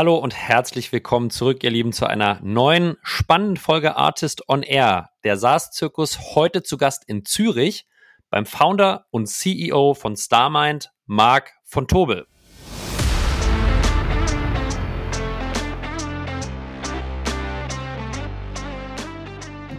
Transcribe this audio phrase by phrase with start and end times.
[0.00, 5.10] Hallo und herzlich willkommen zurück, ihr Lieben, zu einer neuen spannenden Folge Artist on Air.
[5.24, 7.86] Der SaaS-Zirkus heute zu Gast in Zürich
[8.30, 12.26] beim Founder und CEO von StarMind, Marc von Tobel.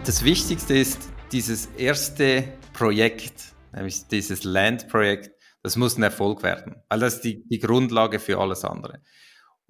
[0.04, 2.44] Das Wichtigste ist dieses erste
[2.74, 5.32] Projekt, nämlich dieses Land-Projekt,
[5.64, 9.00] das muss ein Erfolg werden, weil das ist die, die Grundlage für alles andere.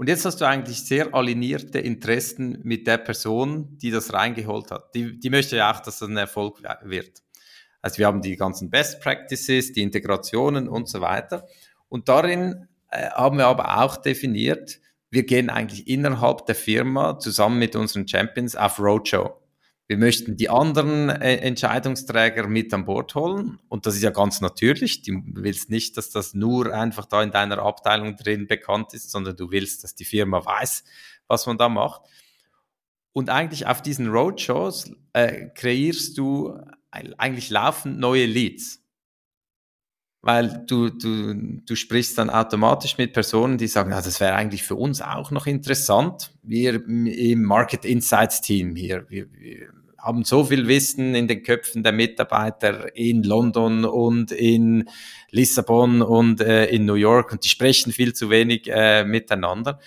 [0.03, 4.93] Und jetzt hast du eigentlich sehr alignierte Interessen mit der Person, die das reingeholt hat.
[4.97, 7.23] Die, die möchte ja auch, dass das ein Erfolg wird.
[7.83, 11.47] Also wir haben die ganzen Best Practices, die Integrationen und so weiter.
[11.89, 17.61] Und darin äh, haben wir aber auch definiert, wir gehen eigentlich innerhalb der Firma zusammen
[17.61, 19.41] mit unseren Champions auf Roadshow.
[19.93, 23.59] Wir möchten die anderen äh, Entscheidungsträger mit an Bord holen.
[23.69, 25.03] Und das ist ja ganz natürlich.
[25.03, 29.37] Du willst nicht, dass das nur einfach da in deiner Abteilung drin bekannt ist, sondern
[29.37, 30.85] du willst, dass die Firma weiß,
[31.29, 32.01] was man da macht.
[33.13, 36.59] Und eigentlich auf diesen Roadshows äh, kreierst du
[36.91, 38.81] eigentlich laufend neue Leads.
[40.23, 44.63] Weil du, du, du sprichst dann automatisch mit Personen, die sagen, ja, das wäre eigentlich
[44.63, 46.33] für uns auch noch interessant.
[46.43, 51.83] Wir im Market Insights Team hier, wir, wir haben so viel Wissen in den Köpfen
[51.83, 54.89] der Mitarbeiter in London und in
[55.31, 59.79] Lissabon und äh, in New York und die sprechen viel zu wenig äh, miteinander.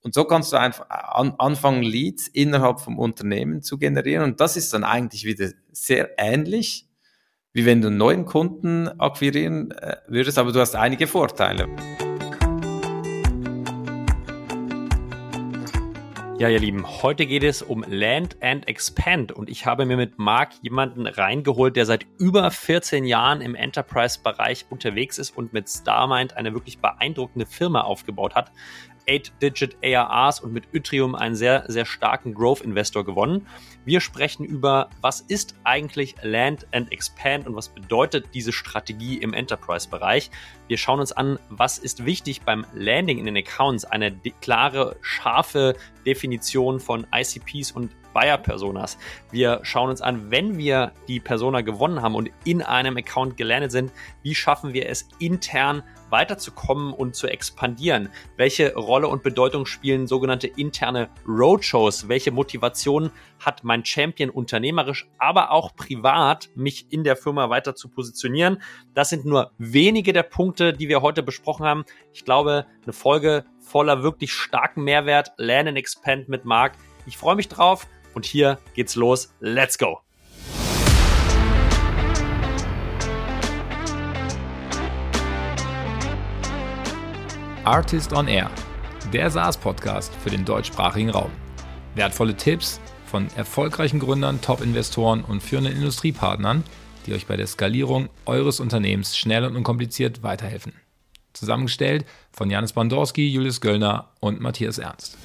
[0.00, 4.24] Und so kannst du einfach an, anfangen, Leads innerhalb vom Unternehmen zu generieren.
[4.24, 6.86] Und das ist dann eigentlich wieder sehr ähnlich,
[7.52, 11.66] wie wenn du einen neuen Kunden akquirieren äh, würdest, aber du hast einige Vorteile.
[16.38, 20.20] Ja, ihr Lieben, heute geht es um Land and Expand und ich habe mir mit
[20.20, 26.36] Marc jemanden reingeholt, der seit über 14 Jahren im Enterprise-Bereich unterwegs ist und mit StarMind
[26.36, 28.52] eine wirklich beeindruckende Firma aufgebaut hat.
[29.08, 33.46] 8-Digit ARRs und mit Yttrium einen sehr, sehr starken Growth-Investor gewonnen.
[33.84, 39.32] Wir sprechen über, was ist eigentlich Land and Expand und was bedeutet diese Strategie im
[39.32, 40.30] Enterprise-Bereich.
[40.68, 45.74] Wir schauen uns an, was ist wichtig beim Landing in den Accounts, eine klare, scharfe
[46.08, 48.96] Definition von ICPs und Buyer-Personas.
[49.30, 53.70] Wir schauen uns an, wenn wir die Persona gewonnen haben und in einem Account gelandet
[53.70, 53.92] sind,
[54.22, 58.08] wie schaffen wir es intern weiterzukommen und zu expandieren?
[58.38, 62.08] Welche Rolle und Bedeutung spielen sogenannte interne Roadshows?
[62.08, 67.88] Welche Motivation hat mein Champion unternehmerisch, aber auch privat, mich in der Firma weiter zu
[67.90, 68.62] positionieren?
[68.94, 71.84] Das sind nur wenige der Punkte, die wir heute besprochen haben.
[72.14, 75.32] Ich glaube, eine Folge voller wirklich starken Mehrwert.
[75.36, 76.72] Learn and Expand mit Marc.
[77.06, 77.86] Ich freue mich drauf.
[78.14, 79.32] Und hier geht's los.
[79.40, 80.00] Let's go!
[87.64, 88.50] Artist on Air,
[89.12, 91.30] der SaaS-Podcast für den deutschsprachigen Raum.
[91.94, 96.64] Wertvolle Tipps von erfolgreichen Gründern, Top-Investoren und führenden Industriepartnern,
[97.04, 100.72] die euch bei der Skalierung eures Unternehmens schnell und unkompliziert weiterhelfen.
[101.38, 105.16] Zusammengestellt von Janis Bandorski, Julius Göllner und Matthias Ernst.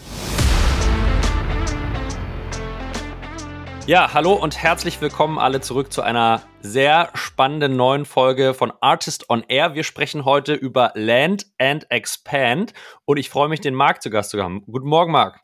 [3.86, 9.30] Ja, hallo und herzlich willkommen alle zurück zu einer sehr spannenden neuen Folge von Artist
[9.30, 9.76] on Air.
[9.76, 12.74] Wir sprechen heute über Land and Expand
[13.04, 14.64] und ich freue mich, den Marc zu Gast zu haben.
[14.66, 15.42] Guten Morgen, Marc.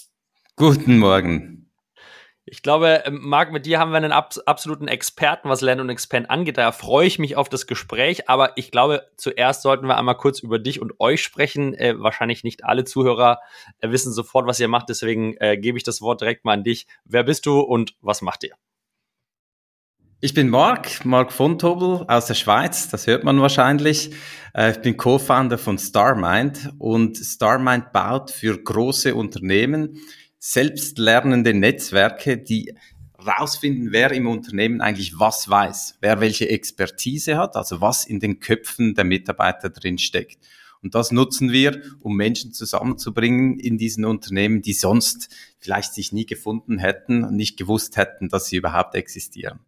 [0.56, 1.69] Guten Morgen.
[2.52, 5.90] Ich glaube, ähm, Marc, mit dir haben wir einen abs absoluten Experten, was Land und
[5.90, 6.58] Expand angeht.
[6.58, 8.28] Daher freue ich mich auf das Gespräch.
[8.28, 11.74] Aber ich glaube, zuerst sollten wir einmal kurz über dich und euch sprechen.
[11.76, 13.40] Äh, wahrscheinlich nicht alle Zuhörer
[13.80, 14.90] äh, wissen sofort, was ihr macht.
[14.90, 16.88] Deswegen äh, gebe ich das Wort direkt mal an dich.
[17.06, 18.56] Wer bist du und was macht ihr?
[20.22, 24.12] Ich bin Marc, Marc von Tobel aus der Schweiz, das hört man wahrscheinlich.
[24.54, 29.98] Äh, ich bin Co-Founder von StarMind und StarMind baut für große Unternehmen
[30.40, 32.74] selbstlernende Netzwerke, die
[33.26, 38.40] rausfinden, wer im Unternehmen eigentlich was weiß, wer welche Expertise hat, also was in den
[38.40, 40.40] Köpfen der Mitarbeiter drin steckt.
[40.82, 45.28] Und das nutzen wir, um Menschen zusammenzubringen in diesen Unternehmen, die sonst
[45.60, 49.60] vielleicht sich nie gefunden hätten und nicht gewusst hätten, dass sie überhaupt existieren.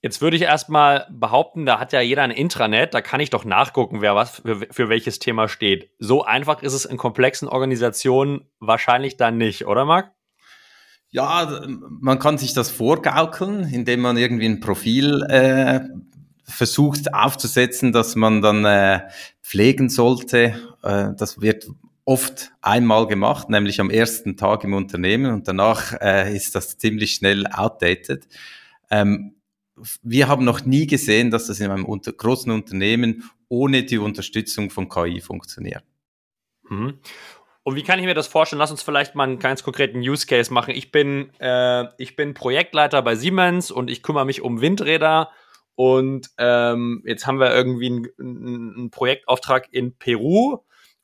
[0.00, 3.44] Jetzt würde ich erstmal behaupten, da hat ja jeder ein Intranet, da kann ich doch
[3.44, 5.90] nachgucken, wer was für, für, welches Thema steht.
[5.98, 10.12] So einfach ist es in komplexen Organisationen wahrscheinlich dann nicht, oder Marc?
[11.10, 15.80] Ja, man kann sich das vorgaukeln, indem man irgendwie ein Profil äh,
[16.44, 19.00] versucht aufzusetzen, dass man dann äh,
[19.42, 20.54] pflegen sollte.
[20.84, 21.66] Äh, das wird
[22.04, 27.14] oft einmal gemacht, nämlich am ersten Tag im Unternehmen und danach äh, ist das ziemlich
[27.14, 28.28] schnell outdated.
[28.90, 29.34] Ähm,
[30.02, 34.70] wir haben noch nie gesehen, dass das in einem unter großen Unternehmen ohne die Unterstützung
[34.70, 35.82] von KI funktioniert.
[36.68, 36.98] Mhm.
[37.62, 38.60] Und wie kann ich mir das vorstellen?
[38.60, 40.74] Lass uns vielleicht mal einen ganz konkreten Use Case machen.
[40.74, 45.30] Ich bin, äh, ich bin Projektleiter bei Siemens und ich kümmere mich um Windräder.
[45.74, 50.58] Und ähm, jetzt haben wir irgendwie einen, einen Projektauftrag in Peru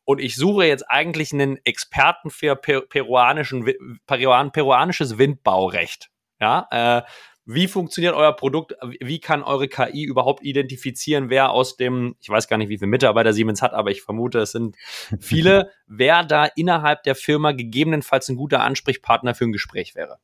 [0.05, 3.71] und ich suche jetzt eigentlich einen Experten für peruanischen,
[4.06, 6.11] peruan, peruanisches Windbaurecht.
[6.41, 7.03] Ja, äh,
[7.46, 8.75] wie funktioniert euer Produkt?
[9.00, 12.91] Wie kann eure KI überhaupt identifizieren, wer aus dem, ich weiß gar nicht, wie viele
[12.91, 14.76] Mitarbeiter Siemens hat, aber ich vermute, es sind
[15.20, 20.19] viele, wer da innerhalb der Firma gegebenenfalls ein guter Ansprechpartner für ein Gespräch wäre?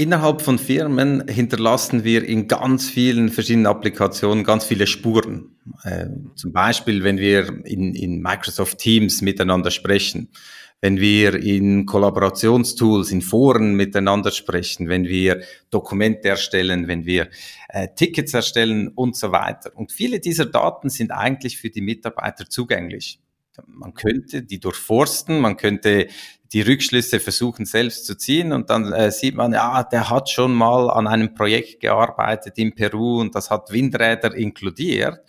[0.00, 5.58] Innerhalb von Firmen hinterlassen wir in ganz vielen verschiedenen Applikationen ganz viele Spuren.
[5.84, 6.06] Äh,
[6.36, 10.30] zum Beispiel, wenn wir in, in Microsoft Teams miteinander sprechen,
[10.80, 17.28] wenn wir in Kollaborationstools, in Foren miteinander sprechen, wenn wir Dokumente erstellen, wenn wir
[17.68, 19.76] äh, Tickets erstellen und so weiter.
[19.76, 23.20] Und viele dieser Daten sind eigentlich für die Mitarbeiter zugänglich.
[23.66, 26.08] Man könnte die durchforsten, man könnte
[26.52, 30.52] die Rückschlüsse versuchen selbst zu ziehen und dann äh, sieht man, ja, der hat schon
[30.52, 35.20] mal an einem Projekt gearbeitet in Peru und das hat Windräder inkludiert.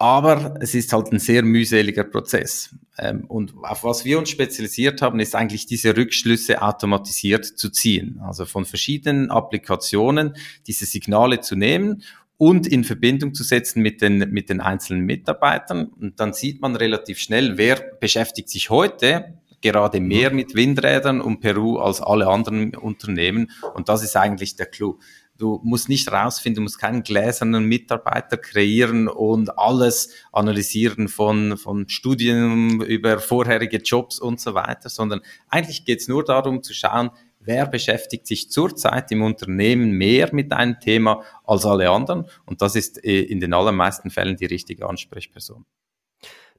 [0.00, 2.74] Aber es ist halt ein sehr mühseliger Prozess.
[2.98, 8.20] Ähm, und auf was wir uns spezialisiert haben, ist eigentlich diese Rückschlüsse automatisiert zu ziehen.
[8.24, 10.36] Also von verschiedenen Applikationen
[10.68, 12.04] diese Signale zu nehmen
[12.36, 15.86] und in Verbindung zu setzen mit den, mit den einzelnen Mitarbeitern.
[15.86, 21.40] Und dann sieht man relativ schnell, wer beschäftigt sich heute gerade mehr mit Windrädern und
[21.40, 23.50] Peru als alle anderen Unternehmen.
[23.74, 24.98] Und das ist eigentlich der Clou.
[25.36, 31.88] Du musst nicht rausfinden, du musst keinen gläsernen Mitarbeiter kreieren und alles analysieren von, von
[31.88, 37.10] Studien über vorherige Jobs und so weiter, sondern eigentlich geht es nur darum zu schauen,
[37.38, 42.26] wer beschäftigt sich zurzeit im Unternehmen mehr mit einem Thema als alle anderen.
[42.44, 45.64] Und das ist äh, in den allermeisten Fällen die richtige Ansprechperson.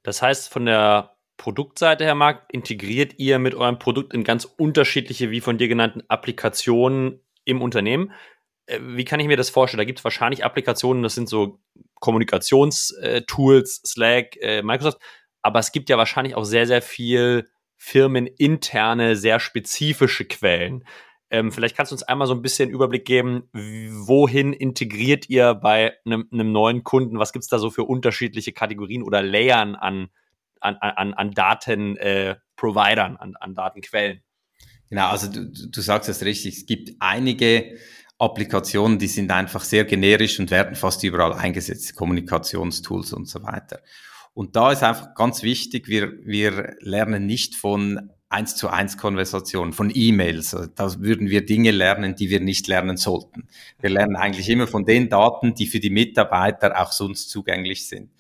[0.04, 5.32] Das heißt, von der Produktseite her, Marc, integriert ihr mit eurem Produkt in ganz unterschiedliche,
[5.32, 8.12] wie von dir genannten Applikationen im Unternehmen.
[8.68, 9.80] Äh, wie kann ich mir das vorstellen?
[9.80, 11.60] Da gibt es wahrscheinlich Applikationen, das sind so
[12.02, 15.00] Kommunikationstools, Slack, äh, Microsoft,
[15.42, 20.84] aber es gibt ja wahrscheinlich auch sehr, sehr viel firmeninterne, sehr spezifische Quellen.
[21.32, 25.94] Ähm, vielleicht kannst du uns einmal so ein bisschen Überblick geben, wohin integriert ihr bei
[26.06, 27.18] einem neuen Kunden?
[27.18, 30.10] Was gibt es da so für unterschiedliche Kategorien oder Layern an,
[30.60, 34.22] an, an, an Datenprovidern, äh, an, an Datenquellen?
[34.90, 37.78] Genau, also du, du sagst es richtig, es gibt einige
[38.18, 43.82] Applikationen, die sind einfach sehr generisch und werden fast überall eingesetzt, Kommunikationstools und so weiter.
[44.34, 49.74] Und da ist einfach ganz wichtig, wir, wir lernen nicht von eins zu eins Konversationen,
[49.74, 50.56] von E-Mails.
[50.76, 53.48] Da würden wir Dinge lernen, die wir nicht lernen sollten.
[53.80, 58.12] Wir lernen eigentlich immer von den Daten, die für die Mitarbeiter auch sonst zugänglich sind.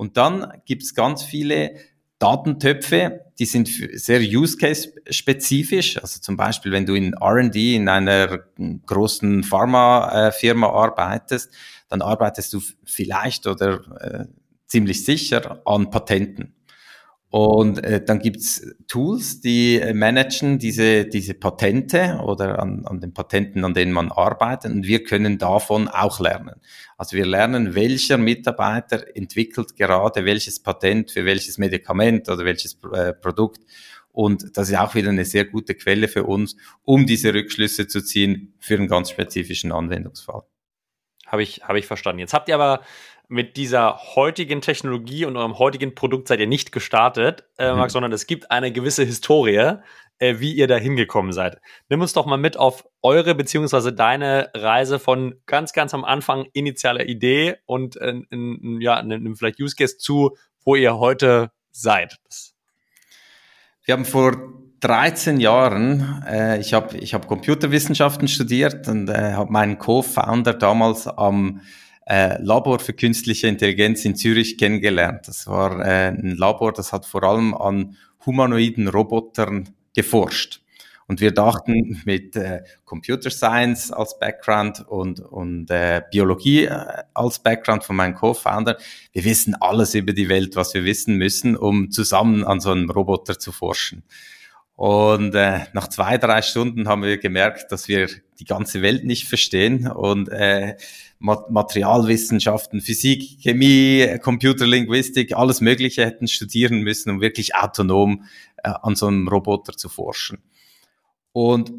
[0.00, 1.74] Und dann gibt es ganz viele
[2.18, 5.98] Datentöpfe, die sind sehr use-case-spezifisch.
[5.98, 8.38] Also zum Beispiel, wenn du in R&D in einer
[8.86, 11.52] großen Pharmafirma arbeitest,
[11.90, 14.24] dann arbeitest du vielleicht oder äh,
[14.66, 16.54] ziemlich sicher an Patenten.
[17.30, 23.14] Und äh, dann gibt's Tools, die äh, managen diese, diese Patente oder an, an den
[23.14, 24.72] Patenten, an denen man arbeitet.
[24.72, 26.60] Und wir können davon auch lernen.
[26.98, 33.12] Also wir lernen, welcher Mitarbeiter entwickelt gerade welches Patent für welches Medikament oder welches äh,
[33.12, 33.60] Produkt.
[34.10, 38.02] Und das ist auch wieder eine sehr gute Quelle für uns, um diese Rückschlüsse zu
[38.02, 40.42] ziehen für einen ganz spezifischen Anwendungsfall.
[41.30, 42.18] Habe ich, habe ich verstanden.
[42.18, 42.82] Jetzt habt ihr aber
[43.30, 47.78] mit dieser heutigen Technologie und eurem heutigen Produkt seid ihr nicht gestartet, äh, mhm.
[47.78, 49.76] Marc, sondern es gibt eine gewisse Historie,
[50.18, 51.60] äh, wie ihr da hingekommen seid.
[51.88, 56.46] Nimm uns doch mal mit auf eure beziehungsweise deine Reise von ganz, ganz am Anfang
[56.54, 62.16] initialer Idee und äh, in, ja, einem vielleicht Use Case zu, wo ihr heute seid.
[63.84, 64.36] Wir haben vor
[64.80, 71.06] 13 Jahren, äh, ich habe ich hab Computerwissenschaften studiert und äh, habe meinen Co-Founder damals
[71.06, 71.60] am
[72.10, 75.28] äh, Labor für künstliche Intelligenz in Zürich kennengelernt.
[75.28, 80.60] Das war äh, ein Labor, das hat vor allem an humanoiden Robotern geforscht.
[81.06, 87.38] Und wir dachten mit äh, Computer Science als Background und, und äh, Biologie äh, als
[87.38, 88.76] Background von meinem Co-Founder,
[89.12, 92.90] wir wissen alles über die Welt, was wir wissen müssen, um zusammen an so einem
[92.90, 94.02] Roboter zu forschen.
[94.74, 99.28] Und äh, nach zwei, drei Stunden haben wir gemerkt, dass wir die ganze Welt nicht
[99.28, 100.76] verstehen und äh,
[101.20, 108.24] Materialwissenschaften, Physik, Chemie, Computerlinguistik, alles Mögliche hätten studieren müssen, um wirklich autonom
[108.56, 110.38] äh, an so einem Roboter zu forschen.
[111.32, 111.72] Und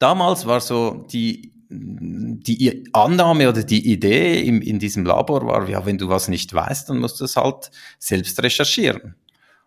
[0.00, 5.86] damals war so die, die Annahme oder die Idee im, in diesem Labor war, ja,
[5.86, 9.14] wenn du was nicht weißt, dann musst du es halt selbst recherchieren.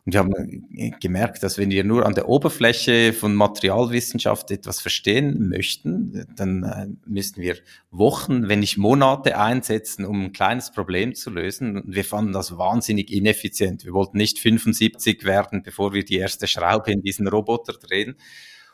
[0.06, 5.48] Und wir haben gemerkt, dass wenn wir nur an der Oberfläche von Materialwissenschaft etwas verstehen
[5.48, 7.56] möchten, dann äh, müssten wir
[7.90, 11.78] Wochen, wenn nicht Monate einsetzen, um ein kleines Problem zu lösen.
[11.78, 13.86] Und wir fanden das wahnsinnig ineffizient.
[13.86, 18.16] Wir wollten nicht 75 werden, bevor wir die erste Schraube in diesen Roboter drehen.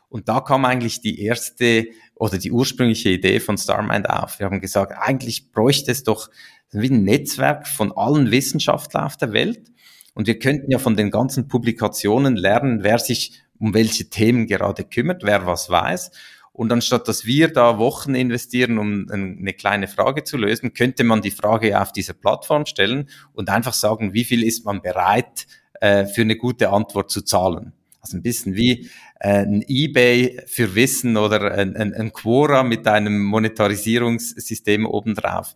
[0.10, 4.40] Und da kam eigentlich die erste oder die ursprüngliche Idee von Starmind auf.
[4.40, 6.32] Wir haben gesagt, eigentlich bräuchte es doch
[6.72, 9.70] wie ein Netzwerk von allen Wissenschaftlern auf der Welt
[10.14, 14.84] und wir könnten ja von den ganzen Publikationen lernen, wer sich um welche Themen gerade
[14.84, 16.12] kümmert, wer was weiß.
[16.52, 21.22] Und anstatt dass wir da Wochen investieren, um eine kleine Frage zu lösen, könnte man
[21.22, 25.48] die Frage auf dieser Plattform stellen und einfach sagen, wie viel ist man bereit,
[25.80, 27.74] äh, für eine gute Antwort zu zahlen.
[28.02, 28.90] Also ein bisschen wie
[29.20, 35.56] äh, ein eBay für Wissen oder ein, ein, ein Quora mit einem Monetarisierungssystem obendrauf.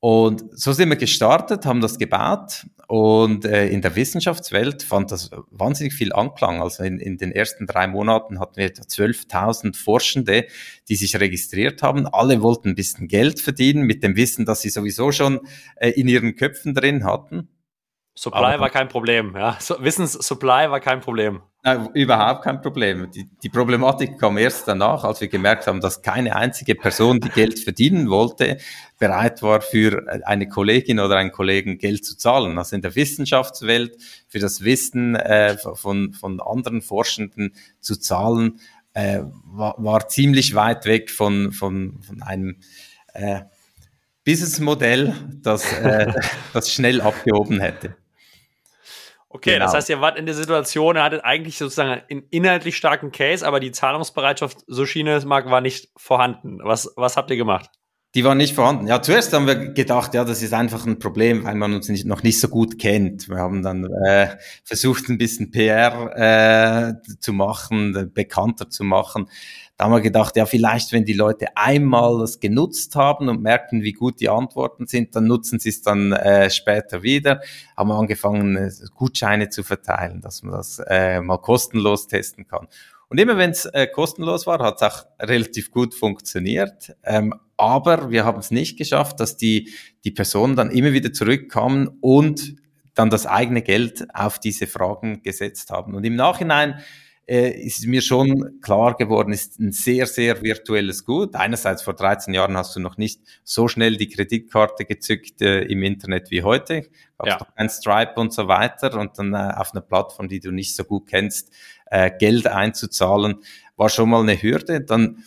[0.00, 5.30] Und so sind wir gestartet, haben das gebaut und äh, in der Wissenschaftswelt fand das
[5.52, 6.60] wahnsinnig viel Anklang.
[6.60, 10.48] Also in, in den ersten drei Monaten hatten wir 12.000 Forschende,
[10.88, 12.08] die sich registriert haben.
[12.08, 15.38] Alle wollten ein bisschen Geld verdienen mit dem Wissen, das sie sowieso schon
[15.76, 17.48] äh, in ihren Köpfen drin hatten.
[18.22, 19.56] Supply Aber, war kein Problem, ja.
[19.78, 21.40] Wissenssupply war kein Problem.
[21.62, 23.10] Nein, überhaupt kein Problem.
[23.10, 27.30] Die, die Problematik kam erst danach, als wir gemerkt haben, dass keine einzige Person, die
[27.30, 28.58] Geld verdienen wollte,
[28.98, 32.58] bereit war, für eine Kollegin oder einen Kollegen Geld zu zahlen.
[32.58, 33.96] Also in der Wissenschaftswelt
[34.28, 38.60] für das Wissen äh, von, von anderen Forschenden zu zahlen,
[38.92, 42.58] äh, war, war ziemlich weit weg von, von, von einem
[43.14, 43.40] äh,
[44.26, 46.12] Businessmodell, das, äh,
[46.52, 47.96] das schnell abgehoben hätte.
[49.32, 49.66] Okay, genau.
[49.66, 53.46] das heißt, ihr wart in der Situation, ihr hattet eigentlich sozusagen einen inhaltlich starken Case,
[53.46, 56.58] aber die Zahlungsbereitschaft, so schien es mag, war nicht vorhanden.
[56.64, 57.70] Was, was habt ihr gemacht?
[58.16, 58.88] Die war nicht vorhanden.
[58.88, 62.06] Ja, zuerst haben wir gedacht, ja, das ist einfach ein Problem, weil man uns nicht,
[62.06, 63.28] noch nicht so gut kennt.
[63.28, 66.10] Wir haben dann äh, versucht, ein bisschen PR
[66.98, 69.28] äh, zu machen, bekannter zu machen.
[69.80, 73.82] Da haben wir gedacht, ja, vielleicht, wenn die Leute einmal das genutzt haben und merken,
[73.82, 77.40] wie gut die Antworten sind, dann nutzen sie es dann äh, später wieder.
[77.78, 82.68] Haben wir angefangen, äh, Gutscheine zu verteilen, dass man das äh, mal kostenlos testen kann.
[83.08, 86.94] Und immer wenn es äh, kostenlos war, hat es auch relativ gut funktioniert.
[87.02, 89.70] Ähm, aber wir haben es nicht geschafft, dass die,
[90.04, 92.56] die Personen dann immer wieder zurückkamen und
[92.92, 95.94] dann das eigene Geld auf diese Fragen gesetzt haben.
[95.94, 96.82] Und im Nachhinein
[97.30, 101.36] äh, ist mir schon klar geworden, ist ein sehr, sehr virtuelles Gut.
[101.36, 105.84] Einerseits vor 13 Jahren hast du noch nicht so schnell die Kreditkarte gezückt äh, im
[105.84, 106.88] Internet wie heute.
[107.18, 107.38] Gab ja.
[107.38, 110.74] noch kein Stripe und so weiter und dann äh, auf einer Plattform, die du nicht
[110.74, 111.52] so gut kennst,
[111.86, 113.36] äh, Geld einzuzahlen,
[113.76, 114.80] war schon mal eine Hürde.
[114.80, 115.22] Dann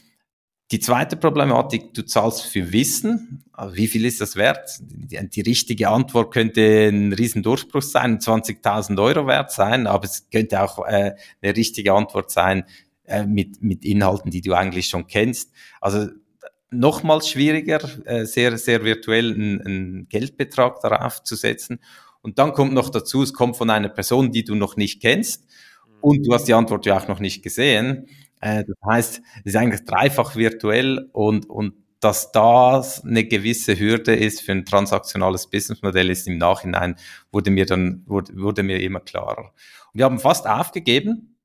[0.72, 3.44] die zweite Problematik, du zahlst für Wissen.
[3.74, 4.80] Wie viel ist das wert?
[4.82, 10.62] Die, die richtige Antwort könnte ein Riesendurchbruch sein, 20.000 Euro wert sein, aber es könnte
[10.62, 12.64] auch äh, eine richtige Antwort sein
[13.06, 15.52] äh, mit, mit Inhalten, die du eigentlich schon kennst.
[15.80, 16.08] Also
[16.72, 21.80] nochmals schwieriger, äh, sehr, sehr virtuell einen Geldbetrag darauf zu setzen.
[22.22, 25.46] Und dann kommt noch dazu, es kommt von einer Person, die du noch nicht kennst
[26.04, 28.08] und du hast die Antwort ja auch noch nicht gesehen.
[28.44, 34.14] Äh, das heißt, es ist eigentlich dreifach virtuell und, und dass das eine gewisse Hürde
[34.14, 36.98] ist für ein transaktionales Businessmodell ist im Nachhinein,
[37.32, 39.54] wurde mir dann, wurde, wurde mir immer klarer.
[39.94, 41.38] Und wir haben fast aufgegeben,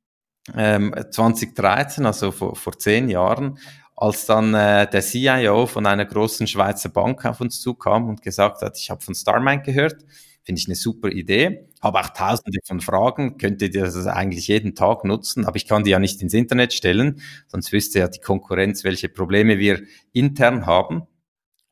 [0.56, 3.58] ähm, 2013, also vor, vor zehn Jahren,
[3.94, 8.62] als dann äh, der CIO von einer großen Schweizer Bank auf uns zukam und gesagt
[8.62, 10.04] hat, ich habe von Starmind gehört,
[10.48, 11.68] Finde ich eine super Idee.
[11.82, 15.84] Habe auch tausende von Fragen, könnte ihr das eigentlich jeden Tag nutzen, aber ich kann
[15.84, 19.82] die ja nicht ins Internet stellen, sonst wüsste ja die Konkurrenz, welche Probleme wir
[20.14, 21.02] intern haben.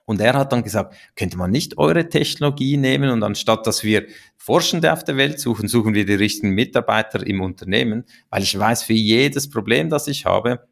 [0.04, 4.08] Und er hat dann gesagt, könnte man nicht eure Technologie nehmen und anstatt dass wir
[4.36, 8.82] Forschende auf der Welt suchen, suchen wir die richtigen Mitarbeiter im Unternehmen, weil ich weiß,
[8.82, 10.68] für jedes Problem, das ich habe,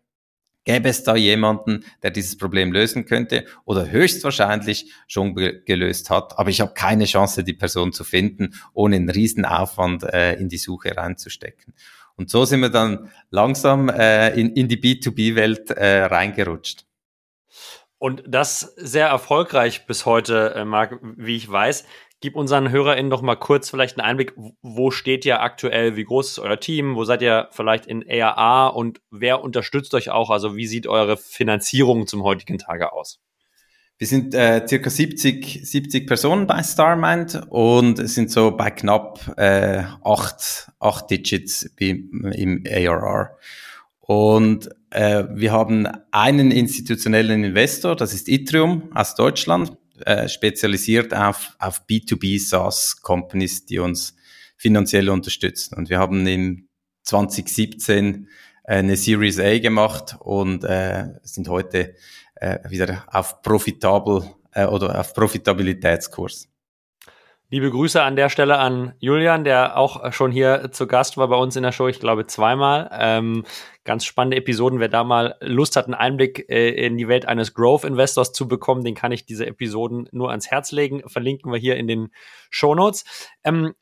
[0.65, 6.51] Gäbe es da jemanden, der dieses Problem lösen könnte oder höchstwahrscheinlich schon gelöst hat, aber
[6.51, 10.97] ich habe keine Chance, die Person zu finden, ohne einen Riesenaufwand äh, in die Suche
[10.97, 11.75] reinzustecken.
[12.17, 16.87] Und so sind wir dann langsam äh, in, in die B2B-Welt äh, reingerutscht.
[17.99, 21.87] Und das sehr erfolgreich bis heute, äh, Marc, wie ich weiß.
[22.25, 26.31] Gib unseren HörerInnen doch mal kurz vielleicht einen Einblick, wo steht ihr aktuell, wie groß
[26.31, 30.57] ist euer Team, wo seid ihr vielleicht in ARA und wer unterstützt euch auch, also
[30.57, 33.21] wie sieht eure Finanzierung zum heutigen Tage aus?
[33.99, 39.35] Wir sind äh, circa 70, 70 Personen bei Starmind und es sind so bei knapp
[39.37, 43.37] äh, acht, acht Digits im ARR.
[44.01, 49.77] Und äh, wir haben einen institutionellen Investor, das ist Itrium aus Deutschland.
[50.01, 54.17] Äh, spezialisiert auf, auf B2B SaaS Companies, die uns
[54.57, 55.77] finanziell unterstützen.
[55.77, 56.69] Und wir haben im
[57.05, 58.29] 2017
[58.65, 61.95] äh, eine Series A gemacht und äh, sind heute
[62.35, 66.49] äh, wieder auf profitabel äh, oder auf Profitabilitätskurs.
[67.55, 71.37] Liebe Grüße an der Stelle an Julian, der auch schon hier zu Gast war bei
[71.37, 72.91] uns in der Show, ich glaube zweimal.
[72.93, 73.45] Ähm,
[73.85, 74.81] ganz spannende Episoden.
[74.81, 78.49] Wer da mal Lust hat, einen Einblick äh, in die Welt eines Growth Investors zu
[78.49, 81.09] bekommen, den kann ich diese Episoden nur ans Herz legen.
[81.09, 82.09] Verlinken wir hier in den
[82.51, 83.05] Show Notes.
[83.45, 83.75] Ähm,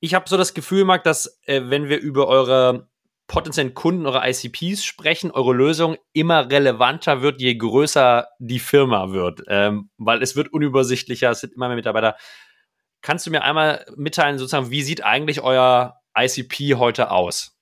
[0.00, 2.90] ich habe so das Gefühl, Marc, dass äh, wenn wir über eure
[3.26, 9.40] potenziellen Kunden, eure ICPs sprechen, eure Lösung immer relevanter wird, je größer die Firma wird.
[9.48, 12.16] Ähm, weil es wird unübersichtlicher, es sind immer mehr Mitarbeiter.
[13.04, 17.54] Kannst du mir einmal mitteilen, sozusagen, wie sieht eigentlich euer ICP heute aus?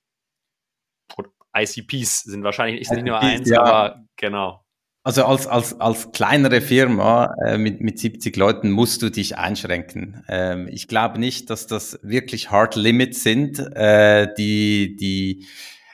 [1.17, 3.61] Und ICPs sind wahrscheinlich nicht nur eins, ja.
[3.61, 4.63] aber genau.
[5.03, 10.23] Also als, als, als kleinere Firma äh, mit, mit 70 Leuten musst du dich einschränken.
[10.29, 15.45] Ähm, ich glaube nicht, dass das wirklich Hard Limits sind, äh, die, die,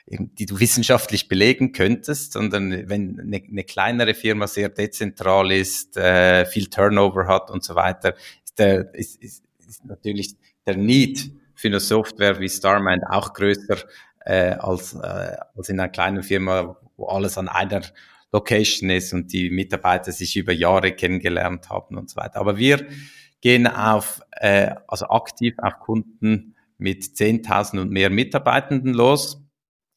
[0.09, 6.45] die du wissenschaftlich belegen könntest, sondern wenn eine, eine kleinere Firma sehr dezentral ist, äh,
[6.45, 10.35] viel Turnover hat und so weiter, ist, der, ist, ist, ist natürlich
[10.65, 13.77] der Need für eine Software wie Starmind auch größer
[14.25, 17.81] äh, als, äh, als in einer kleinen Firma, wo alles an einer
[18.31, 22.39] Location ist und die Mitarbeiter sich über Jahre kennengelernt haben und so weiter.
[22.39, 22.85] Aber wir
[23.41, 29.41] gehen auf, äh, also aktiv auf Kunden mit 10.000 und mehr Mitarbeitenden los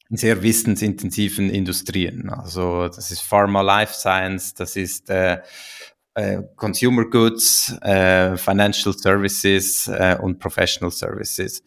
[0.09, 2.29] in sehr wissensintensiven Industrien.
[2.29, 5.41] Also das ist Pharma, Life Science, das ist äh,
[6.15, 11.63] äh, Consumer Goods, äh, Financial Services äh, und Professional Services.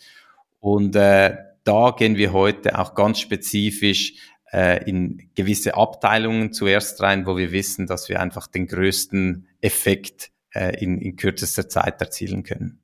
[0.60, 4.14] Und äh, da gehen wir heute auch ganz spezifisch
[4.52, 10.30] äh, in gewisse Abteilungen zuerst rein, wo wir wissen, dass wir einfach den größten Effekt
[10.54, 12.80] in, in kürzester Zeit erzielen können.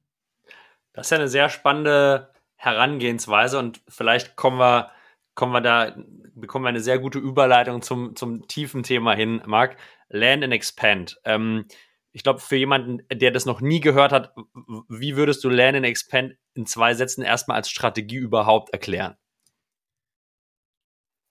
[0.93, 4.91] Das ist ja eine sehr spannende Herangehensweise und vielleicht kommen wir,
[5.35, 5.97] kommen wir da,
[6.35, 9.77] bekommen wir eine sehr gute Überleitung zum, zum tiefen Thema hin, Marc.
[10.09, 11.19] Land and Expand.
[11.25, 11.67] Ähm,
[12.13, 14.35] ich glaube, für jemanden, der das noch nie gehört hat,
[14.89, 19.17] wie würdest du Land and Expand in zwei Sätzen erstmal als Strategie überhaupt erklären?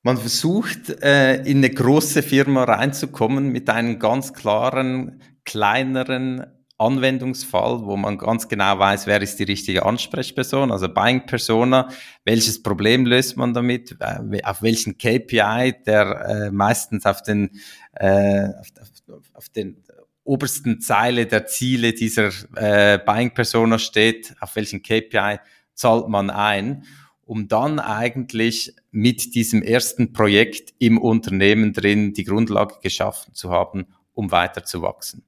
[0.03, 7.95] Man versucht, äh, in eine große Firma reinzukommen mit einem ganz klaren, kleineren Anwendungsfall, wo
[7.95, 11.89] man ganz genau weiß, wer ist die richtige Ansprechperson, also Buying Persona,
[12.25, 17.51] welches Problem löst man damit, äh, auf welchen KPI, der äh, meistens auf den,
[17.93, 18.67] äh, auf,
[19.07, 19.83] auf, auf den
[20.23, 25.39] obersten Zeile der Ziele dieser äh, Buying Persona steht, auf welchen KPI
[25.73, 26.83] zahlt man ein
[27.31, 33.85] um dann eigentlich mit diesem ersten Projekt im Unternehmen drin die Grundlage geschaffen zu haben,
[34.11, 35.23] um weiter zu wachsen.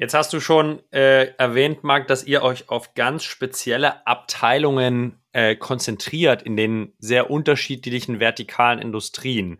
[0.00, 5.56] Jetzt hast du schon äh, erwähnt, Marc, dass ihr euch auf ganz spezielle Abteilungen äh,
[5.56, 9.58] konzentriert in den sehr unterschiedlichen vertikalen Industrien.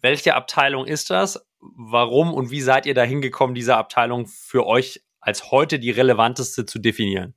[0.00, 1.46] Welche Abteilung ist das?
[1.60, 6.64] Warum und wie seid ihr dahin gekommen, diese Abteilung für euch als heute die relevanteste
[6.64, 7.34] zu definieren?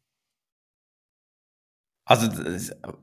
[2.05, 2.29] Also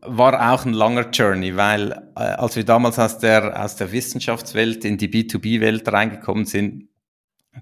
[0.01, 4.87] war auch ein langer Journey, weil äh, als wir damals aus der, aus der Wissenschaftswelt
[4.87, 6.89] in die B2B-Welt reingekommen sind,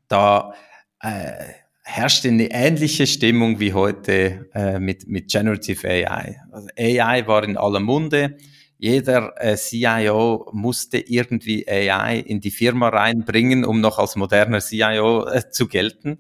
[0.07, 0.55] da
[1.01, 1.62] äh,
[1.93, 6.41] herrschte eine ähnliche Stimmung wie heute äh, mit, mit Generative AI.
[6.51, 8.39] Also AI war in aller Munde.
[8.79, 15.27] Jeder äh, CIO musste irgendwie AI in die Firma reinbringen, um noch als moderner CIO
[15.29, 16.19] äh, zu gelten.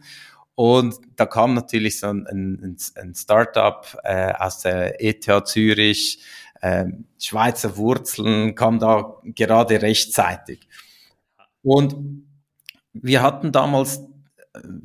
[0.54, 6.20] Und da kam natürlich so ein, ein, ein Startup äh, aus der ETH Zürich,
[6.60, 6.84] äh,
[7.18, 10.68] Schweizer Wurzeln, kam da gerade rechtzeitig.
[11.62, 11.96] Und
[12.92, 14.02] wir hatten damals,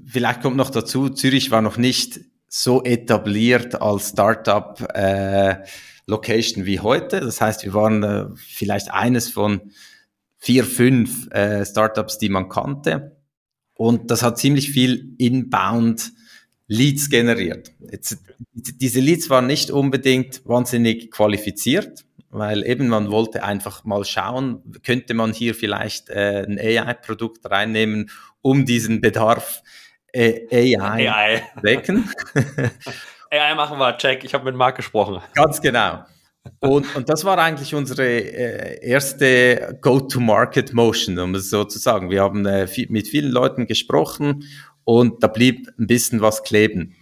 [0.06, 5.58] vielleicht kommt noch dazu, Zürich war noch nicht so etabliert als Startup äh,
[6.06, 7.20] Location wie heute.
[7.20, 9.72] Das heißt, wir waren äh, vielleicht eines von
[10.38, 13.18] vier, fünf äh, Startups, die man kannte.
[13.74, 16.14] Und das hat ziemlich viel inbound
[16.68, 17.72] Leads generiert.
[17.92, 18.18] Jetzt,
[18.54, 25.14] diese Leads waren nicht unbedingt wahnsinnig qualifiziert, weil eben man wollte einfach mal schauen, könnte
[25.14, 28.10] man hier vielleicht äh, ein AI-Produkt reinnehmen,
[28.42, 29.62] um diesen Bedarf
[30.14, 31.44] äh, AI, AI.
[31.62, 32.10] wecken.
[33.32, 35.22] AI machen wir, check, ich habe mit Marc gesprochen.
[35.34, 36.04] Ganz genau.
[36.60, 42.10] Und, und das war eigentlich unsere äh, erste Go-to-Market-Motion, um es so zu sagen.
[42.10, 44.46] Wir haben äh, viel, mit vielen Leuten gesprochen
[44.86, 46.96] und da blieb ein bisschen was kleben.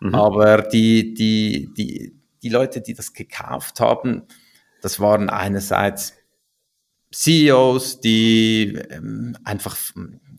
[0.00, 0.14] Mhm.
[0.14, 4.22] Aber die, die, die, die Leute, die das gekauft haben,
[4.82, 6.14] das waren einerseits
[7.12, 9.76] CEOs, die ähm, einfach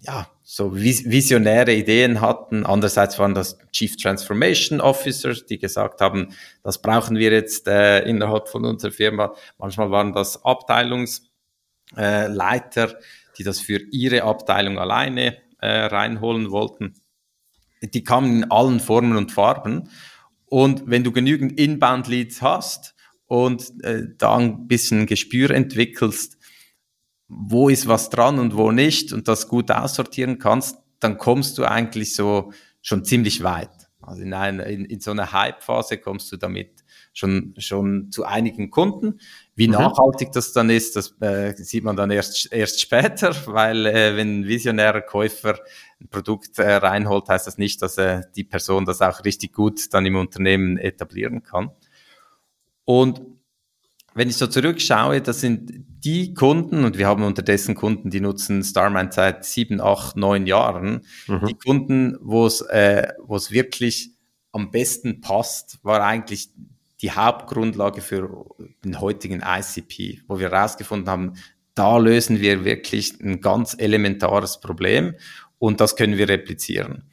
[0.02, 2.66] ja, so visionäre Ideen hatten.
[2.66, 6.30] Andererseits waren das Chief Transformation Officers, die gesagt haben,
[6.64, 9.36] das brauchen wir jetzt äh, innerhalb von unserer Firma.
[9.60, 12.96] Manchmal waren das Abteilungsleiter, äh,
[13.38, 16.96] die das für ihre Abteilung alleine äh, reinholen wollten.
[17.82, 19.90] Die kamen in allen Formen und Farben.
[20.46, 22.96] Und wenn du genügend Inbound-Leads hast
[23.28, 26.38] und äh, da ein bisschen Gespür entwickelst,
[27.34, 31.64] wo ist was dran und wo nicht und das gut aussortieren kannst, dann kommst du
[31.64, 33.70] eigentlich so schon ziemlich weit.
[34.02, 38.70] Also in, einer, in, in so einer Hype-Phase kommst du damit schon, schon zu einigen
[38.70, 39.20] Kunden.
[39.56, 39.74] Wie mhm.
[39.74, 44.42] nachhaltig das dann ist, das äh, sieht man dann erst, erst später, weil äh, wenn
[44.42, 45.58] ein visionärer Käufer
[46.02, 49.94] ein Produkt äh, reinholt, heißt das nicht, dass äh, die Person das auch richtig gut
[49.94, 51.72] dann im Unternehmen etablieren kann.
[52.84, 53.22] Und
[54.14, 58.64] wenn ich so zurückschaue, das sind die Kunden, und wir haben unterdessen Kunden, die nutzen
[58.64, 61.46] Starman seit sieben, acht, neun Jahren, mhm.
[61.46, 64.12] die Kunden, wo es, äh, wo es wirklich
[64.52, 66.50] am besten passt, war eigentlich
[67.02, 68.46] die Hauptgrundlage für
[68.84, 71.34] den heutigen ICP, wo wir herausgefunden haben,
[71.74, 75.16] da lösen wir wirklich ein ganz elementares Problem
[75.58, 77.10] und das können wir replizieren.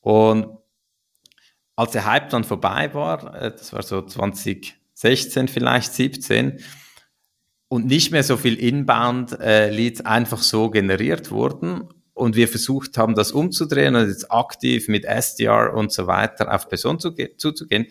[0.00, 0.48] Und
[1.76, 6.58] als der Hype dann vorbei war, äh, das war so 20, 16, vielleicht 17
[7.68, 13.32] und nicht mehr so viel Inbound-Leads einfach so generiert wurden und wir versucht haben, das
[13.32, 17.86] umzudrehen und jetzt aktiv mit SDR und so weiter auf Personen zu, zuzugehen,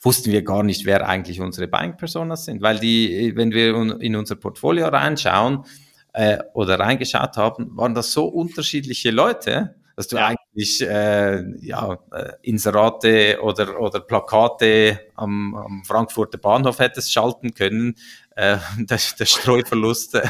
[0.00, 4.36] wussten wir gar nicht, wer eigentlich unsere Buying-Personas sind, weil die, wenn wir in unser
[4.36, 5.64] Portfolio reinschauen
[6.12, 10.28] äh, oder reingeschaut haben, waren das so unterschiedliche Leute, dass du ja.
[10.28, 17.96] eigentlich äh, ja, äh, Inserate oder, oder Plakate am, am Frankfurter Bahnhof hättest schalten können.
[18.40, 20.26] Äh, der, der Streuverlust äh,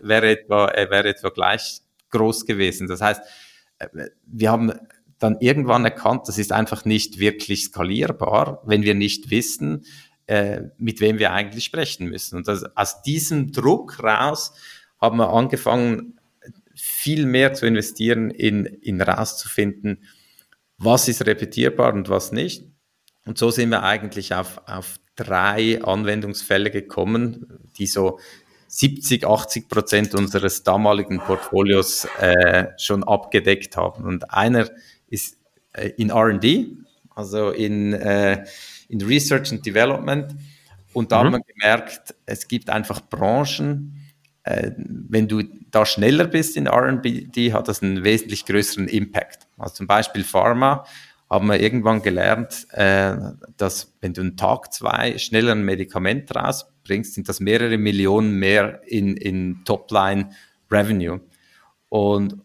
[0.00, 2.86] wäre, etwa, äh, wäre etwa gleich groß gewesen.
[2.86, 3.20] Das heißt,
[3.80, 3.88] äh,
[4.26, 4.72] wir haben
[5.18, 9.86] dann irgendwann erkannt, das ist einfach nicht wirklich skalierbar, wenn wir nicht wissen,
[10.26, 12.36] äh, mit wem wir eigentlich sprechen müssen.
[12.36, 14.52] Und das, aus diesem Druck raus
[15.00, 16.20] haben wir angefangen,
[16.76, 20.04] viel mehr zu investieren in, in rauszufinden,
[20.78, 22.66] was ist repetierbar und was nicht.
[23.24, 28.18] Und so sind wir eigentlich auf, auf drei Anwendungsfälle gekommen, die so
[28.68, 34.04] 70, 80 Prozent unseres damaligen Portfolios äh, schon abgedeckt haben.
[34.04, 34.68] Und einer
[35.08, 35.38] ist
[35.72, 36.66] äh, in RD,
[37.14, 38.44] also in, äh,
[38.88, 40.34] in Research and Development.
[40.92, 41.26] Und da mhm.
[41.26, 43.96] haben wir gemerkt, es gibt einfach Branchen,
[44.42, 49.46] äh, wenn du da schneller bist in R&D, hat das einen wesentlich größeren Impact.
[49.58, 50.84] Also zum Beispiel Pharma
[51.28, 53.16] haben wir irgendwann gelernt, äh,
[53.56, 58.80] dass wenn du einen Tag zwei schneller ein Medikament rausbringst, sind das mehrere Millionen mehr
[58.86, 60.30] in, in Topline
[60.70, 61.20] Revenue.
[61.88, 62.36] Und,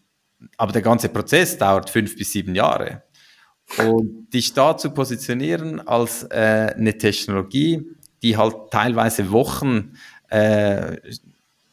[0.56, 3.02] aber der ganze Prozess dauert fünf bis sieben Jahre.
[3.78, 7.86] Und dich da zu positionieren als äh, eine Technologie,
[8.22, 9.94] die halt teilweise Wochen
[10.28, 10.96] äh,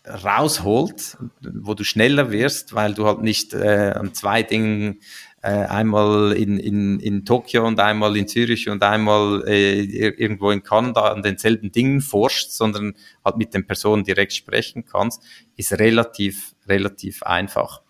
[0.05, 4.99] rausholt, wo du schneller wirst, weil du halt nicht äh, an zwei Dingen
[5.47, 11.11] einmal in, in, in Tokio und einmal in Zürich und einmal äh, irgendwo in Kanada
[11.11, 15.23] an denselben Dingen forschst, sondern halt mit den Personen direkt sprechen kannst,
[15.55, 17.81] ist relativ, relativ einfach.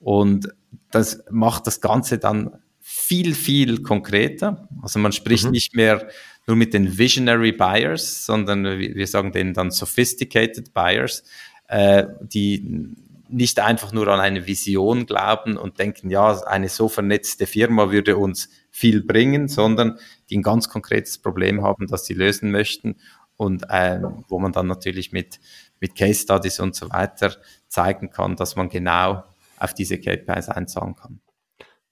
[0.00, 0.48] Und
[0.90, 4.68] das macht das Ganze dann viel, viel konkreter.
[4.82, 5.52] Also man spricht mhm.
[5.52, 6.08] nicht mehr
[6.46, 11.22] nur mit den Visionary Buyers, sondern wir sagen denen dann Sophisticated Buyers,
[11.68, 12.94] äh, die
[13.34, 18.16] nicht einfach nur an eine Vision glauben und denken, ja, eine so vernetzte Firma würde
[18.16, 19.98] uns viel bringen, sondern
[20.30, 22.96] die ein ganz konkretes Problem haben, das sie lösen möchten
[23.36, 25.40] und äh, wo man dann natürlich mit,
[25.80, 27.34] mit Case Studies und so weiter
[27.66, 29.24] zeigen kann, dass man genau
[29.58, 31.20] auf diese KPIs einzahlen kann.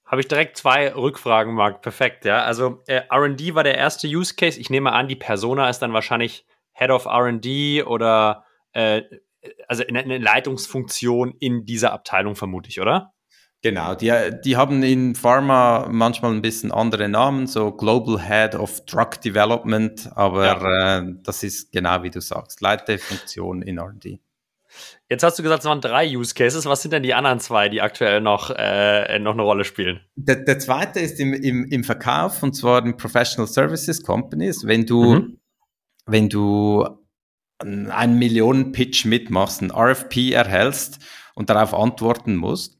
[0.05, 1.81] Habe ich direkt zwei Rückfragen, Marc.
[1.81, 2.43] Perfekt, ja.
[2.43, 4.59] Also äh, RD war der erste Use Case.
[4.59, 9.01] Ich nehme an, die Persona ist dann wahrscheinlich Head of RD oder äh,
[9.67, 13.13] also eine Leitungsfunktion in dieser Abteilung vermutlich, oder?
[13.63, 14.11] Genau, die,
[14.43, 20.09] die haben in Pharma manchmal ein bisschen andere Namen, so Global Head of Drug Development,
[20.15, 20.99] aber ja.
[20.99, 24.19] äh, das ist genau wie du sagst, Leitefunktion in R&D.
[25.09, 26.65] Jetzt hast du gesagt, es waren drei Use Cases.
[26.65, 30.01] Was sind denn die anderen zwei, die aktuell noch, äh, noch eine Rolle spielen?
[30.15, 34.65] Der, der zweite ist im, im, im Verkauf und zwar in Professional Services Companies.
[34.65, 35.39] Wenn du, mhm.
[36.05, 36.85] wenn du
[37.63, 40.99] einen Millionen-Pitch mitmachst, ein RFP erhältst
[41.33, 42.77] und darauf antworten musst,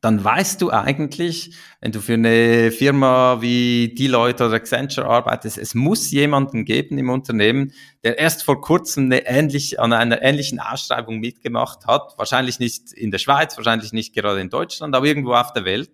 [0.00, 5.74] dann weißt du eigentlich, wenn du für eine Firma wie Deloitte oder Accenture arbeitest, es
[5.74, 11.20] muss jemanden geben im Unternehmen, der erst vor kurzem eine ähnlich, an einer ähnlichen Ausschreibung
[11.20, 12.14] mitgemacht hat.
[12.16, 15.90] Wahrscheinlich nicht in der Schweiz, wahrscheinlich nicht gerade in Deutschland, aber irgendwo auf der Welt.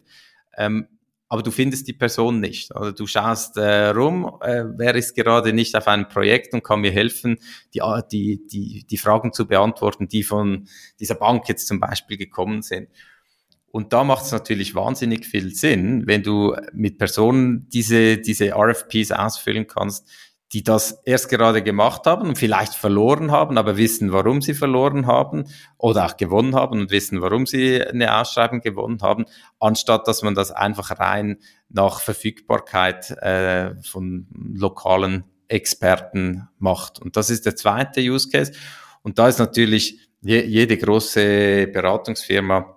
[0.57, 0.87] Ähm,
[1.29, 2.75] aber du findest die Person nicht.
[2.75, 6.81] Oder du schaust äh, rum, äh, wer ist gerade nicht auf einem Projekt und kann
[6.81, 7.39] mir helfen,
[7.75, 10.69] die, die, die, die Fragen zu beantworten, die von
[11.01, 12.89] dieser Bank jetzt zum Beispiel gekommen sind.
[13.73, 19.11] Und da macht es natürlich wahnsinnig viel Sinn, wenn du mit Personen diese, diese RFPs
[19.11, 20.09] ausfüllen kannst,
[20.53, 25.07] die das erst gerade gemacht haben und vielleicht verloren haben, aber wissen, warum sie verloren
[25.07, 25.45] haben
[25.77, 29.25] oder auch gewonnen haben und wissen, warum sie eine Ausschreibung gewonnen haben,
[29.59, 37.01] anstatt dass man das einfach rein nach Verfügbarkeit äh, von lokalen Experten macht.
[37.01, 38.53] Und das ist der zweite Use Case.
[39.03, 42.77] Und da ist natürlich je, jede große Beratungsfirma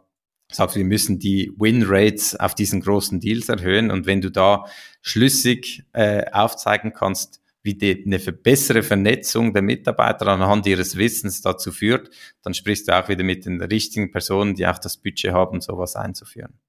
[0.51, 3.91] sagt, wir müssen die Win-Rates auf diesen großen Deals erhöhen.
[3.91, 4.65] Und wenn du da
[5.01, 11.71] schlüssig äh, aufzeigen kannst, wie die, eine bessere Vernetzung der Mitarbeiter anhand ihres Wissens dazu
[11.71, 12.09] führt,
[12.41, 15.95] dann sprichst du auch wieder mit den richtigen Personen, die auch das Budget haben, sowas
[15.95, 16.59] einzuführen.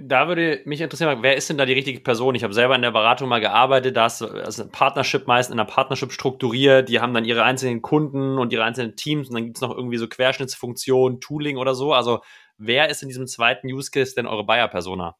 [0.00, 2.36] Da würde mich interessieren, wer ist denn da die richtige Person?
[2.36, 5.58] Ich habe selber in der Beratung mal gearbeitet, da ist also ein Partnership meist in
[5.58, 9.44] einer Partnership strukturiert, die haben dann ihre einzelnen Kunden und ihre einzelnen Teams und dann
[9.44, 11.92] gibt es noch irgendwie so Querschnittsfunktionen, Tooling oder so.
[11.94, 12.22] Also
[12.58, 15.16] wer ist in diesem zweiten Use Case denn eure Buyer-Persona?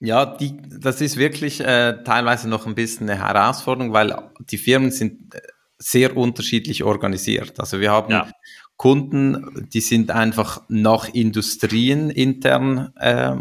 [0.00, 4.90] Ja, die, das ist wirklich äh, teilweise noch ein bisschen eine Herausforderung, weil die Firmen
[4.90, 5.40] sind äh,
[5.78, 7.58] sehr unterschiedlich organisiert.
[7.60, 8.28] Also wir haben ja.
[8.76, 13.36] Kunden, die sind einfach nach Industrien intern äh,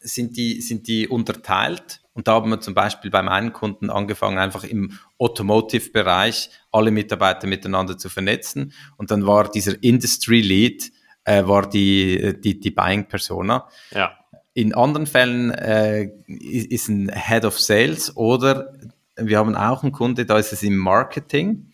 [0.00, 4.38] sind die sind die unterteilt und da haben wir zum Beispiel beim einen Kunden angefangen
[4.38, 10.92] einfach im Automotive-Bereich alle Mitarbeiter miteinander zu vernetzen und dann war dieser Industry Lead
[11.24, 13.68] äh, war die, die, die Buying Persona.
[13.90, 14.18] Ja.
[14.54, 18.72] In anderen Fällen äh, ist ein Head of Sales oder
[19.16, 21.70] wir haben auch einen Kunde, da ist es im Marketing.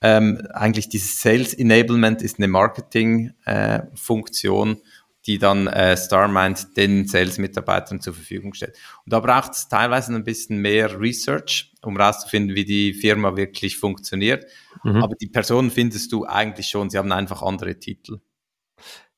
[0.00, 4.80] Ähm, eigentlich dieses Sales Enablement ist eine Marketing-Funktion, äh,
[5.26, 8.78] die dann äh, StarMind den Sales-Mitarbeitern zur Verfügung stellt.
[9.04, 13.78] Und da braucht es teilweise ein bisschen mehr Research, um herauszufinden, wie die Firma wirklich
[13.78, 14.44] funktioniert.
[14.84, 15.02] Mhm.
[15.02, 18.20] Aber die Personen findest du eigentlich schon, sie haben einfach andere Titel.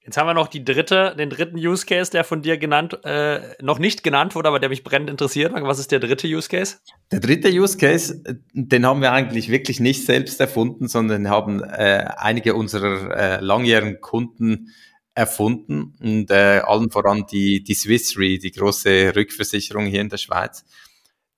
[0.09, 3.41] Jetzt haben wir noch die dritte, den dritten Use Case, der von dir genannt, äh,
[3.61, 5.53] noch nicht genannt wurde, aber der mich brennend interessiert.
[5.53, 6.79] Was ist der dritte Use Case?
[7.13, 8.23] Der dritte Use Case,
[8.55, 14.01] den haben wir eigentlich wirklich nicht selbst erfunden, sondern haben äh, einige unserer äh, langjährigen
[14.01, 14.73] Kunden
[15.15, 20.17] erfunden und äh, allen voran die, die Swiss Re, die große Rückversicherung hier in der
[20.17, 20.65] Schweiz.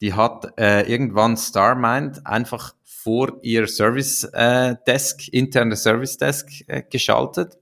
[0.00, 6.85] Die hat äh, irgendwann StarMind einfach vor ihr Service äh, Desk, interne Service Desk äh,
[6.88, 7.60] geschaltet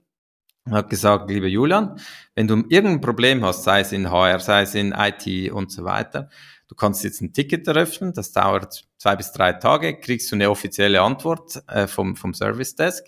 [0.69, 1.99] hat gesagt, lieber Julian,
[2.35, 5.83] wenn du irgendein Problem hast, sei es in HR, sei es in IT und so
[5.83, 6.29] weiter,
[6.67, 10.49] du kannst jetzt ein Ticket eröffnen, das dauert zwei bis drei Tage, kriegst du eine
[10.49, 13.05] offizielle Antwort äh, vom, vom Service Desk.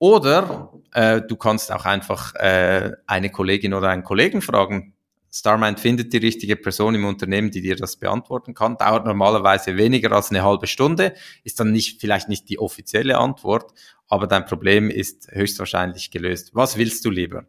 [0.00, 4.94] Oder äh, du kannst auch einfach äh, eine Kollegin oder einen Kollegen fragen,
[5.30, 8.76] Starmind findet die richtige Person im Unternehmen, die dir das beantworten kann.
[8.76, 11.14] Dauert normalerweise weniger als eine halbe Stunde,
[11.44, 13.72] ist dann nicht, vielleicht nicht die offizielle Antwort,
[14.08, 16.50] aber dein Problem ist höchstwahrscheinlich gelöst.
[16.54, 17.46] Was willst du lieber?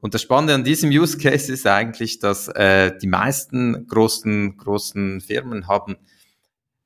[0.00, 5.20] Und das Spannende an diesem Use Case ist eigentlich, dass äh, die meisten großen, großen
[5.20, 5.96] Firmen haben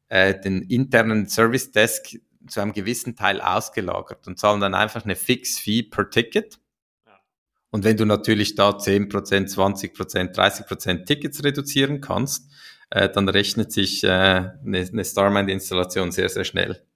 [0.09, 2.19] äh, den internen Service Desk
[2.49, 6.59] zu einem gewissen Teil ausgelagert und zahlen dann einfach eine Fix Fee per Ticket.
[7.73, 12.53] Und wenn du natürlich da 10%, 20%, 30% Tickets reduzieren kannst,
[12.91, 16.87] äh, dann rechnet sich äh, eine, eine Starmind-Installation sehr, sehr schnell.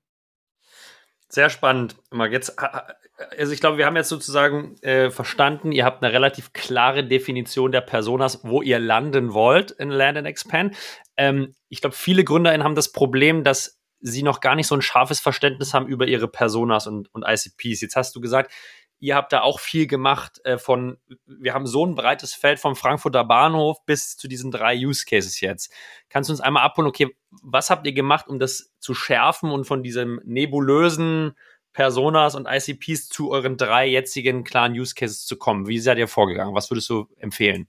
[1.29, 1.97] Sehr spannend.
[2.11, 6.53] Mal jetzt, also ich glaube, wir haben jetzt sozusagen äh, verstanden, ihr habt eine relativ
[6.53, 10.77] klare Definition der Personas, wo ihr landen wollt in Land and Expand.
[11.17, 14.83] Ähm, ich glaube, viele GründerInnen haben das Problem, dass sie noch gar nicht so ein
[14.83, 17.81] scharfes Verständnis haben über ihre Personas und, und ICPs.
[17.81, 18.53] Jetzt hast du gesagt,
[18.99, 22.77] Ihr habt da auch viel gemacht äh, von, wir haben so ein breites Feld vom
[22.77, 25.73] Frankfurter Bahnhof bis zu diesen drei Use Cases jetzt.
[26.09, 29.65] Kannst du uns einmal abholen, okay, was habt ihr gemacht, um das zu schärfen und
[29.65, 31.37] von diesem nebulösen
[31.75, 35.69] Personas und ICPs zu euren drei jetzigen klaren Use Cases zu kommen?
[35.69, 36.55] Wie seid ihr vorgegangen?
[36.55, 37.69] Was würdest du empfehlen?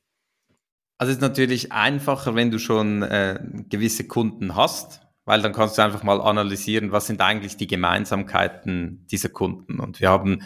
[0.97, 5.77] Also es ist natürlich einfacher, wenn du schon äh, gewisse Kunden hast, weil dann kannst
[5.77, 9.79] du einfach mal analysieren, was sind eigentlich die Gemeinsamkeiten dieser Kunden.
[9.79, 10.43] Und wir haben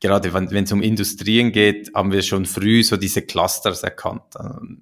[0.00, 4.22] gerade wenn es um Industrien geht, haben wir schon früh so diese Clusters erkannt.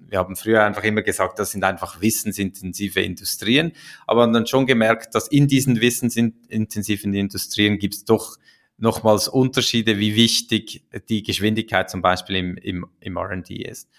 [0.07, 3.71] Wir haben früher einfach immer gesagt, das sind einfach wissensintensive Industrien,
[4.05, 8.37] aber haben dann schon gemerkt, dass in diesen wissensintensiven Industrien gibt es doch
[8.77, 13.89] nochmals Unterschiede, wie wichtig die Geschwindigkeit zum Beispiel im, im, im R&D ist.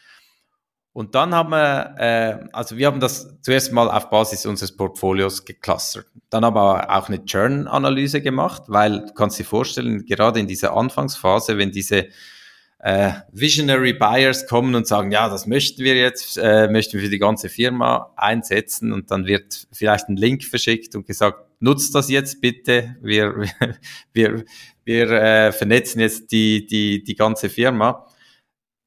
[0.94, 5.44] Und dann haben wir, äh, also wir haben das zuerst mal auf Basis unseres Portfolios
[5.44, 6.06] geclustert.
[6.30, 10.76] Dann haben wir auch eine Churn-Analyse gemacht, weil du kannst dir vorstellen, gerade in dieser
[10.76, 12.06] Anfangsphase, wenn diese
[12.78, 17.10] äh, Visionary Buyers kommen und sagen, ja, das möchten wir jetzt, äh, möchten wir für
[17.10, 22.08] die ganze Firma einsetzen und dann wird vielleicht ein Link verschickt und gesagt, nutzt das
[22.08, 23.46] jetzt bitte, wir,
[24.12, 24.44] wir,
[24.84, 28.06] wir äh, vernetzen jetzt die, die, die ganze Firma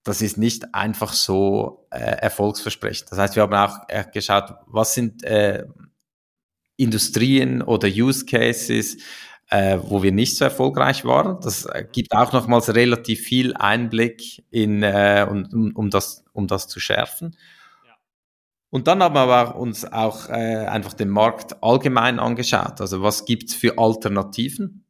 [0.08, 3.12] das ist nicht einfach so äh, erfolgsversprechend.
[3.12, 5.66] Das heißt, wir haben auch äh, geschaut, was sind äh,
[6.78, 8.98] Industrien oder Use Cases,
[9.50, 11.42] äh, wo wir nicht so erfolgreich waren.
[11.42, 16.68] Das äh, gibt auch nochmals relativ viel Einblick in, äh, um, um, das, um das
[16.68, 17.36] zu schärfen.
[18.70, 22.80] Und dann haben wir aber uns auch äh, einfach den Markt allgemein angeschaut.
[22.82, 24.86] Also was gibt's für Alternativen?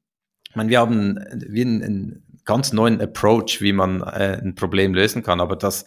[0.49, 5.21] Ich meine, wir haben wir einen, ganz neuen Approach, wie man äh, ein Problem lösen
[5.21, 5.39] kann.
[5.39, 5.86] Aber das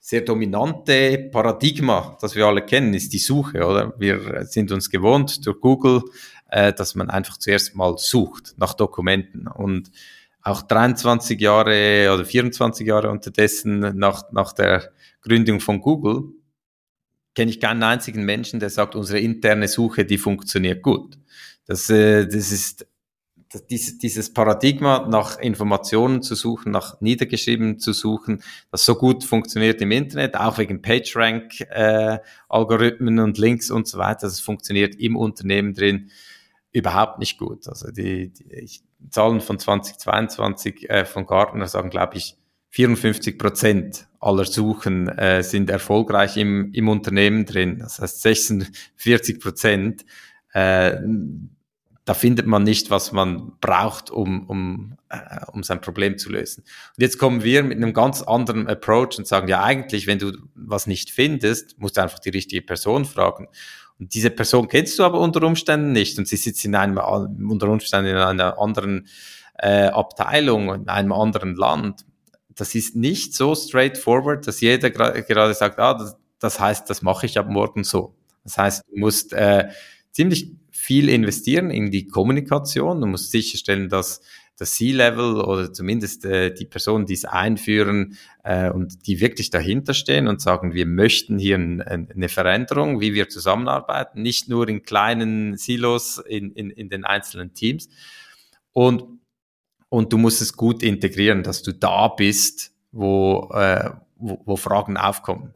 [0.00, 3.94] sehr dominante Paradigma, das wir alle kennen, ist die Suche, oder?
[3.98, 6.02] Wir sind uns gewohnt durch Google,
[6.50, 9.92] äh, dass man einfach zuerst mal sucht nach Dokumenten und
[10.42, 14.90] auch 23 Jahre oder 24 Jahre unterdessen nach, nach der
[15.20, 16.32] Gründung von Google
[17.38, 21.16] kenne ich keinen einzigen Menschen, der sagt, unsere interne Suche, die funktioniert gut.
[21.66, 22.84] Das, äh, das ist
[23.70, 29.80] dieses, dieses Paradigma nach Informationen zu suchen, nach niedergeschrieben zu suchen, das so gut funktioniert
[29.80, 35.72] im Internet, auch wegen PageRank-Algorithmen äh, und Links und so weiter, das funktioniert im Unternehmen
[35.74, 36.10] drin
[36.72, 37.66] überhaupt nicht gut.
[37.66, 38.70] Also die, die
[39.10, 42.36] Zahlen von 2022 äh, von Gartner sagen, glaube ich,
[42.70, 47.78] 54 Prozent aller Suchen äh, sind erfolgreich im, im Unternehmen drin.
[47.78, 50.04] Das heißt 46 Prozent
[50.52, 50.98] äh,
[52.08, 55.18] da findet man nicht, was man braucht, um, um, äh,
[55.52, 56.62] um sein Problem zu lösen.
[56.96, 60.32] Und jetzt kommen wir mit einem ganz anderen Approach und sagen, ja eigentlich, wenn du
[60.54, 63.48] was nicht findest, musst du einfach die richtige Person fragen.
[63.98, 67.68] Und diese Person kennst du aber unter Umständen nicht und sie sitzt in einem, unter
[67.68, 69.06] Umständen in einer anderen
[69.58, 72.06] äh, Abteilung, in einem anderen Land.
[72.54, 77.26] Das ist nicht so straightforward, dass jeder gerade sagt, ah, das, das heißt, das mache
[77.26, 78.14] ich ab morgen so.
[78.44, 79.68] Das heißt, du musst äh,
[80.12, 83.00] ziemlich viel investieren in die Kommunikation.
[83.00, 84.20] Du musst sicherstellen, dass
[84.58, 89.94] das C-Level oder zumindest äh, die Personen, die es einführen äh, und die wirklich dahinter
[89.94, 94.68] stehen und sagen, wir möchten hier ein, ein, eine Veränderung, wie wir zusammenarbeiten, nicht nur
[94.68, 97.88] in kleinen Silos in, in, in den einzelnen Teams.
[98.72, 99.04] Und,
[99.88, 104.96] und du musst es gut integrieren, dass du da bist, wo, äh, wo, wo Fragen
[104.96, 105.54] aufkommen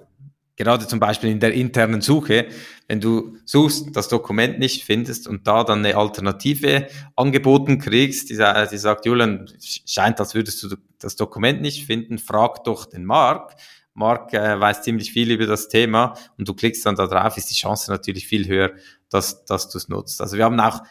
[0.62, 2.46] gerade zum Beispiel in der internen Suche,
[2.86, 8.36] wenn du suchst, das Dokument nicht findest und da dann eine Alternative angeboten kriegst, die,
[8.36, 13.56] die sagt, Julian, scheint, als würdest du das Dokument nicht finden, frag doch den Mark.
[13.94, 17.50] Mark äh, weiß ziemlich viel über das Thema und du klickst dann da drauf, ist
[17.50, 18.70] die Chance natürlich viel höher,
[19.10, 20.20] dass, dass du es nutzt.
[20.20, 20.82] Also wir haben auch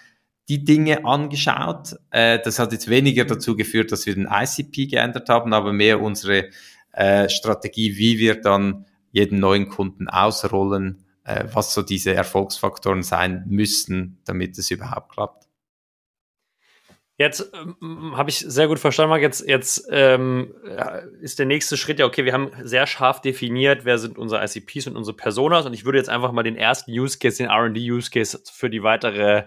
[0.50, 1.96] die Dinge angeschaut.
[2.12, 6.02] Äh, das hat jetzt weniger dazu geführt, dass wir den ICP geändert haben, aber mehr
[6.02, 6.50] unsere
[6.92, 13.44] äh, Strategie, wie wir dann jeden neuen Kunden ausrollen, äh, was so diese Erfolgsfaktoren sein
[13.48, 15.48] müssen, damit es überhaupt klappt.
[17.22, 19.22] Jetzt ähm, habe ich sehr gut verstanden, Marc.
[19.22, 20.56] Jetzt, jetzt ähm,
[21.22, 24.88] ist der nächste Schritt ja, okay, wir haben sehr scharf definiert, wer sind unsere ICPs
[24.88, 25.68] und unsere Personas.
[25.68, 28.82] Und ich würde jetzt einfach mal den ersten Use Case, den RD-Use Case für die
[28.82, 29.44] weitere,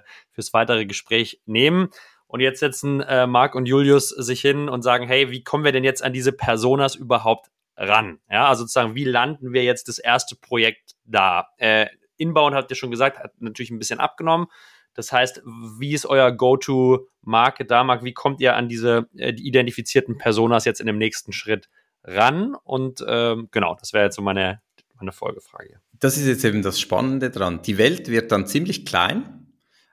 [0.53, 1.88] weitere Gespräch nehmen.
[2.29, 5.72] Und jetzt setzen äh, Marc und Julius sich hin und sagen, hey, wie kommen wir
[5.72, 8.19] denn jetzt an diese Personas überhaupt ran?
[8.31, 11.49] Ja, also sozusagen, wie landen wir jetzt das erste Projekt da?
[11.59, 14.47] Äh, Inbound habt ihr schon gesagt, hat natürlich ein bisschen abgenommen.
[14.95, 15.43] Das heißt,
[15.79, 18.05] wie ist euer Go-to-Market da, Mark?
[18.05, 21.69] Wie kommt ihr an diese äh, die identifizierten Personas jetzt in dem nächsten Schritt
[22.05, 22.55] ran?
[22.63, 24.61] Und ähm, genau, das wäre jetzt so meine,
[24.95, 25.81] meine Folgefrage.
[25.99, 27.63] Das ist jetzt eben das Spannende dran.
[27.63, 29.49] Die Welt wird dann ziemlich klein.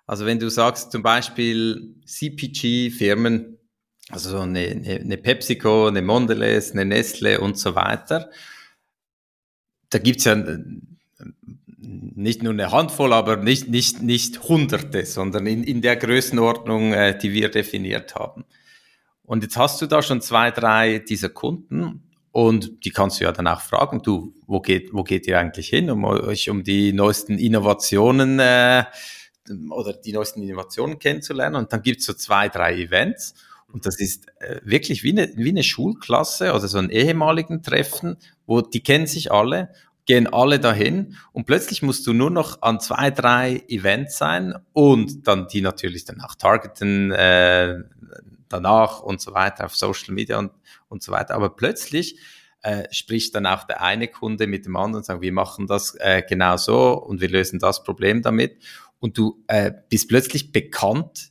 [0.06, 3.58] Also wenn du sagst zum Beispiel CPG-Firmen,
[4.12, 8.30] also so eine, eine, PepsiCo, eine Mondelez, eine Nestle und so weiter.
[9.90, 10.60] Da gibt's ja äh,
[11.78, 17.18] nicht nur eine Handvoll, aber nicht, nicht, nicht Hunderte, sondern in, in der Größenordnung, äh,
[17.18, 18.46] die wir definiert haben.
[19.24, 23.32] Und jetzt hast du da schon zwei, drei dieser Kunden und die kannst du ja
[23.32, 26.94] dann auch fragen, du, wo geht, wo geht ihr eigentlich hin, um euch um die
[26.94, 28.86] neuesten Innovationen äh,
[29.70, 31.56] oder die neuesten Innovationen kennenzulernen.
[31.56, 33.36] Und dann gibt's so zwei, drei Events
[33.72, 38.18] und das ist äh, wirklich wie eine, wie eine Schulklasse oder so ein ehemaligen Treffen,
[38.46, 39.70] wo die kennen sich alle,
[40.06, 45.28] gehen alle dahin und plötzlich musst du nur noch an zwei, drei Events sein und
[45.28, 47.80] dann die natürlich dann auch targeten, äh,
[48.50, 50.52] danach und so weiter auf Social Media und,
[50.90, 51.36] und so weiter.
[51.36, 52.20] Aber plötzlich
[52.62, 55.96] äh, spricht dann auch der eine Kunde mit dem anderen und sagt, wir machen das
[55.96, 58.58] äh, genau so und wir lösen das Problem damit.
[59.00, 61.31] Und du äh, bist plötzlich bekannt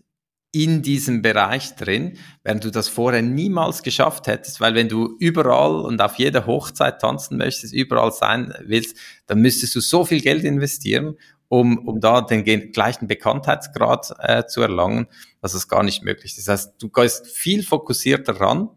[0.53, 5.80] in diesem Bereich drin, während du das vorher niemals geschafft hättest, weil wenn du überall
[5.82, 8.96] und auf jeder Hochzeit tanzen möchtest, überall sein willst,
[9.26, 11.16] dann müsstest du so viel Geld investieren,
[11.48, 15.07] um, um da den gleichen Bekanntheitsgrad äh, zu erlangen,
[15.40, 16.48] dass es gar nicht möglich ist.
[16.48, 18.70] Das heißt, du gehst viel fokussierter ran,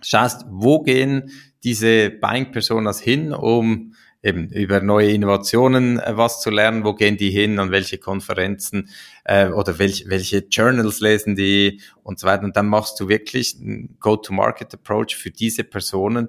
[0.00, 1.30] schaust, wo gehen
[1.62, 3.94] diese Buying-Personas hin, um
[4.24, 8.88] eben über neue Innovationen äh, was zu lernen, wo gehen die hin, an welche Konferenzen
[9.24, 12.44] äh, oder welche, welche Journals lesen die und so weiter.
[12.44, 16.28] Und dann machst du wirklich einen Go-to-Market-Approach für diese Personen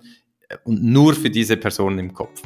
[0.49, 2.41] äh, und nur für diese Personen im Kopf.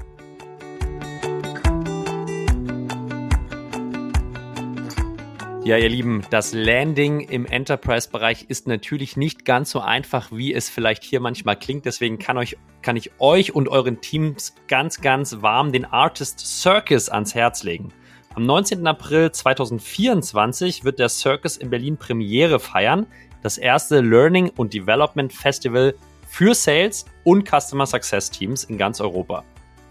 [5.70, 10.68] Ja, ihr Lieben, das Landing im Enterprise-Bereich ist natürlich nicht ganz so einfach, wie es
[10.68, 11.86] vielleicht hier manchmal klingt.
[11.86, 17.08] Deswegen kann, euch, kann ich euch und euren Teams ganz, ganz warm den Artist Circus
[17.10, 17.94] ans Herz legen.
[18.34, 18.88] Am 19.
[18.88, 23.06] April 2024 wird der Circus in Berlin Premiere feiern.
[23.44, 25.94] Das erste Learning und Development Festival
[26.28, 29.44] für Sales und Customer Success Teams in ganz Europa.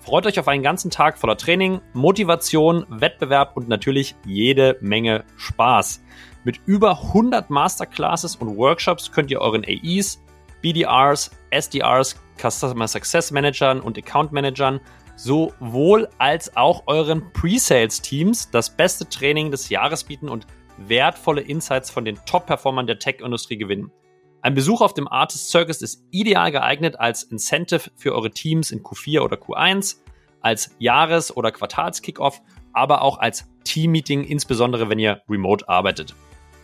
[0.08, 6.02] Freut euch auf einen ganzen Tag voller Training, Motivation, Wettbewerb und natürlich jede Menge Spaß.
[6.44, 10.24] Mit über 100 Masterclasses und Workshops könnt ihr euren AEs,
[10.62, 14.80] BDRs, SDRs, Customer Success Managern und Account Managern
[15.14, 20.46] sowohl als auch euren Pre-Sales-Teams das beste Training des Jahres bieten und
[20.78, 23.92] wertvolle Insights von den Top-Performern der Tech-Industrie gewinnen.
[24.40, 28.84] Ein Besuch auf dem Artist Circus ist ideal geeignet als Incentive für eure Teams in
[28.84, 29.96] Q4 oder Q1,
[30.40, 32.40] als Jahres- oder Quartals-Kickoff,
[32.72, 36.14] aber auch als Team-Meeting, insbesondere wenn ihr remote arbeitet.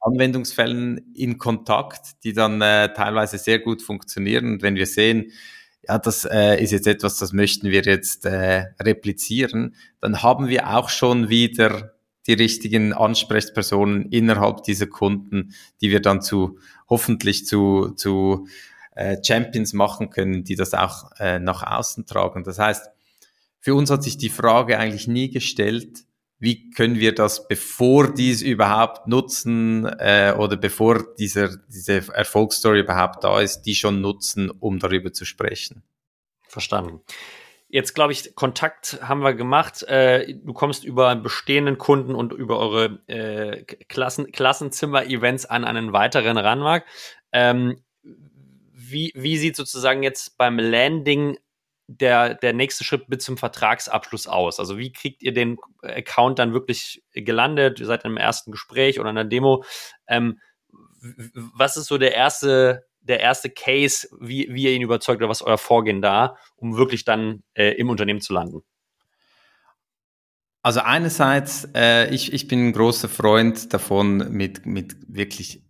[0.00, 4.54] Anwendungsfällen in Kontakt, die dann äh, teilweise sehr gut funktionieren.
[4.54, 5.32] Und wenn wir sehen,
[5.86, 10.74] ja, das äh, ist jetzt etwas, das möchten wir jetzt äh, replizieren, dann haben wir
[10.76, 11.94] auch schon wieder
[12.26, 16.58] die richtigen Ansprechpersonen innerhalb dieser Kunden, die wir dann zu
[16.88, 18.46] hoffentlich zu, zu
[18.94, 22.44] äh, Champions machen können, die das auch äh, nach außen tragen.
[22.44, 22.90] Das heißt,
[23.60, 26.04] für uns hat sich die Frage eigentlich nie gestellt,
[26.38, 32.80] wie können wir das, bevor die es überhaupt nutzen äh, oder bevor dieser, diese Erfolgsstory
[32.80, 35.82] überhaupt da ist, die schon nutzen, um darüber zu sprechen.
[36.46, 37.00] Verstanden.
[37.68, 39.82] Jetzt glaube ich, Kontakt haben wir gemacht.
[39.84, 46.36] Äh, du kommst über bestehenden Kunden und über eure äh, Klassen, Klassenzimmer-Events an einen weiteren
[46.36, 46.84] Ranmark.
[47.32, 47.82] Ähm,
[48.90, 51.38] wie, wie sieht sozusagen jetzt beim Landing
[51.86, 54.58] der, der nächste Schritt bis zum Vertragsabschluss aus?
[54.58, 57.80] Also wie kriegt ihr den Account dann wirklich gelandet?
[57.80, 59.64] Ihr seid im ersten Gespräch oder in einer Demo.
[60.06, 60.40] Ähm,
[61.34, 65.42] was ist so der erste, der erste Case, wie, wie ihr ihn überzeugt oder was
[65.42, 68.62] euer Vorgehen da, um wirklich dann äh, im Unternehmen zu landen?
[70.62, 75.63] Also einerseits, äh, ich, ich bin ein großer Freund davon, mit, mit wirklich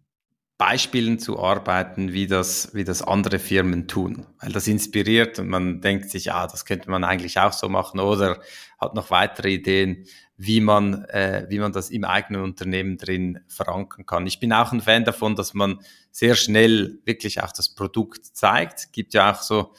[0.56, 4.26] Beispielen zu arbeiten, wie das, wie das andere Firmen tun.
[4.40, 7.98] Weil das inspiriert und man denkt sich, ja, das könnte man eigentlich auch so machen
[7.98, 8.40] oder
[8.78, 14.06] hat noch weitere Ideen, wie man, äh, wie man das im eigenen Unternehmen drin verankern
[14.06, 14.26] kann.
[14.26, 15.80] Ich bin auch ein Fan davon, dass man
[16.10, 18.92] sehr schnell wirklich auch das Produkt zeigt.
[18.92, 19.72] Gibt ja auch so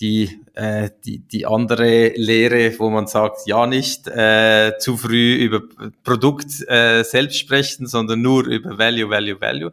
[0.00, 5.62] die, äh, die, die andere Lehre, wo man sagt, ja nicht äh, zu früh über
[6.02, 9.72] Produkt äh, selbst sprechen, sondern nur über Value, Value, Value.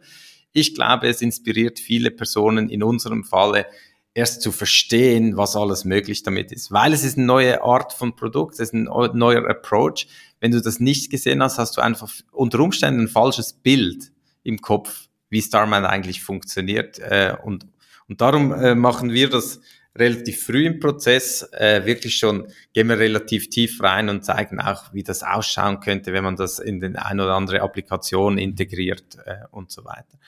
[0.52, 3.66] Ich glaube, es inspiriert viele Personen in unserem Falle
[4.14, 8.16] erst zu verstehen, was alles möglich damit ist, weil es ist eine neue Art von
[8.16, 10.08] Produkt, es ist ein neuer Approach.
[10.40, 14.60] Wenn du das nicht gesehen hast, hast du einfach unter Umständen ein falsches Bild im
[14.60, 16.98] Kopf, wie Starman eigentlich funktioniert.
[16.98, 17.66] Äh, und,
[18.08, 19.60] und darum äh, machen wir das
[19.96, 24.92] relativ früh im Prozess, äh, wirklich schon, gehen wir relativ tief rein und zeigen auch,
[24.92, 29.46] wie das ausschauen könnte, wenn man das in den ein oder andere Applikation integriert äh,
[29.50, 30.18] und so weiter.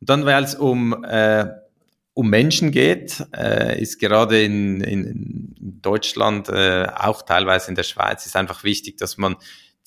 [0.00, 1.46] Und dann, weil es um, äh,
[2.14, 8.26] um Menschen geht, äh, ist gerade in, in, Deutschland, äh, auch teilweise in der Schweiz,
[8.26, 9.36] ist einfach wichtig, dass man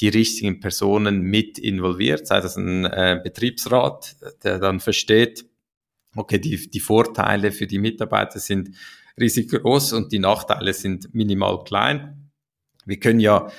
[0.01, 5.45] die richtigen Personen mit involviert, sei das ein äh, Betriebsrat, der dann versteht,
[6.16, 8.72] okay, die, die Vorteile für die Mitarbeiter sind
[9.20, 12.32] riesig groß und die Nachteile sind minimal klein.
[12.86, 13.49] Wir können ja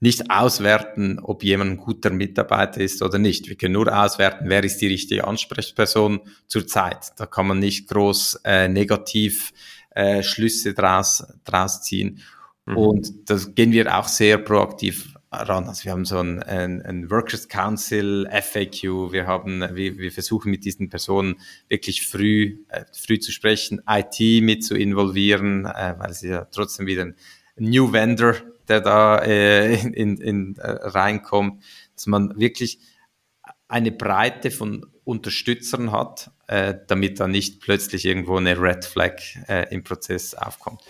[0.00, 3.48] nicht auswerten, ob jemand ein guter Mitarbeiter ist oder nicht.
[3.48, 7.12] Wir können nur auswerten, wer ist die richtige Ansprechperson zur Zeit.
[7.18, 9.52] Da kann man nicht groß äh, negativ
[9.90, 12.20] äh, Schlüsse draus, draus ziehen.
[12.66, 12.76] Mhm.
[12.76, 15.68] Und das gehen wir auch sehr proaktiv ran.
[15.68, 19.12] Also wir haben so ein, ein, ein Workers Council FAQ.
[19.12, 24.42] Wir haben, wir, wir versuchen mit diesen Personen wirklich früh, äh, früh zu sprechen, IT
[24.42, 27.16] mit zu involvieren, äh, weil es ja trotzdem wieder ein
[27.56, 28.34] New Vendor,
[28.68, 31.62] der da äh, in, in, in äh, reinkommt,
[31.94, 32.78] dass man wirklich
[33.68, 39.14] eine Breite von Unterstützern hat, äh, damit da nicht plötzlich irgendwo eine Red Flag
[39.48, 40.82] äh, im Prozess aufkommt.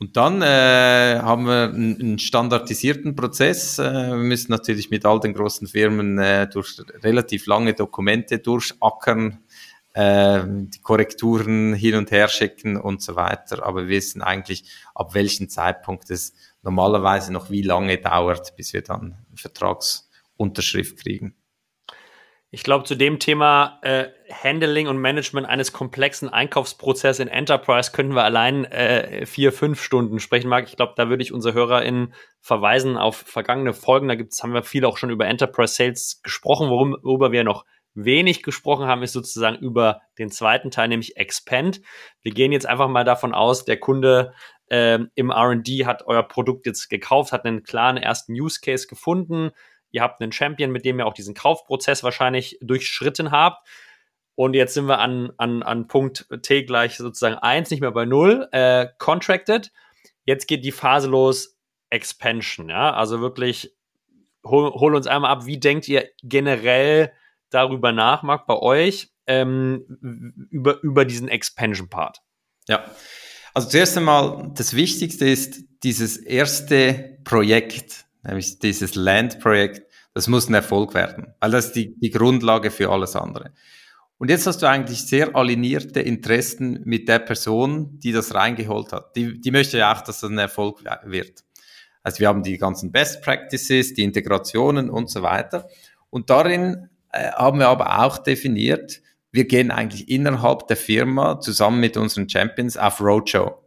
[0.00, 3.78] Und dann äh, haben wir einen, standardisierten Prozess.
[3.78, 9.44] Äh, wir müssen natürlich mit all den großen Firmen äh, durch relativ lange Dokumente durchackern,
[9.92, 13.66] äh, die Korrekturen hin und her schicken und so weiter.
[13.66, 16.32] Aber wir wissen eigentlich, ab welchem Zeitpunkt es
[16.62, 21.34] normalerweise noch wie lange dauert, bis wir dann Vertragsunterschrift kriegen.
[22.52, 28.16] Ich glaube, zu dem Thema äh, Handling und Management eines komplexen Einkaufsprozesses in Enterprise könnten
[28.16, 30.66] wir allein äh, vier, fünf Stunden sprechen, Marc.
[30.68, 34.08] Ich glaube, da würde ich unsere HörerInnen verweisen auf vergangene Folgen.
[34.08, 36.70] Da gibt's, haben wir viel auch schon über Enterprise Sales gesprochen.
[36.70, 41.80] Worum, worüber wir noch wenig gesprochen haben, ist sozusagen über den zweiten Teil, nämlich Expand.
[42.20, 44.32] Wir gehen jetzt einfach mal davon aus, der Kunde
[44.66, 49.50] äh, im R&D hat euer Produkt jetzt gekauft, hat einen klaren ersten Use Case gefunden,
[49.90, 53.66] Ihr habt einen Champion, mit dem ihr auch diesen Kaufprozess wahrscheinlich durchschritten habt.
[54.34, 58.04] Und jetzt sind wir an, an, an Punkt T gleich sozusagen eins, nicht mehr bei
[58.04, 59.70] null, äh, contracted.
[60.24, 61.58] Jetzt geht die Phase los,
[61.90, 62.94] Expansion, ja.
[62.94, 63.76] Also wirklich,
[64.44, 67.12] hol, hol uns einmal ab, wie denkt ihr generell
[67.50, 72.22] darüber nach, Marc, bei euch, ähm, über, über diesen Expansion-Part?
[72.68, 72.84] Ja.
[73.52, 80.54] Also zuerst einmal, das Wichtigste ist dieses erste Projekt, nämlich dieses Land-Projekt, das muss ein
[80.54, 83.52] Erfolg werden, weil das ist die, die Grundlage für alles andere.
[84.18, 89.16] Und jetzt hast du eigentlich sehr alignierte Interessen mit der Person, die das reingeholt hat.
[89.16, 91.42] Die, die möchte ja auch, dass das ein Erfolg wird.
[92.02, 95.68] Also wir haben die ganzen Best Practices, die Integrationen und so weiter.
[96.10, 99.00] Und darin äh, haben wir aber auch definiert,
[99.32, 103.59] wir gehen eigentlich innerhalb der Firma zusammen mit unseren Champions auf Roadshow.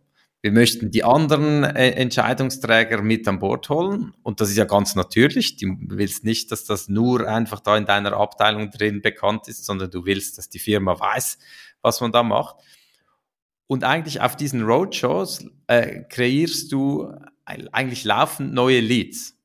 [0.43, 4.13] Wir möchten die anderen äh, Entscheidungsträger mit an Bord holen.
[4.23, 5.55] Und das ist ja ganz natürlich.
[5.55, 9.89] Du willst nicht, dass das nur einfach da in deiner Abteilung drin bekannt ist, sondern
[9.89, 11.37] du willst, dass die Firma weiß,
[11.81, 12.57] was man da macht.
[13.67, 17.09] Und eigentlich auf diesen Roadshows äh, kreierst du
[17.45, 19.37] eigentlich laufend neue Leads.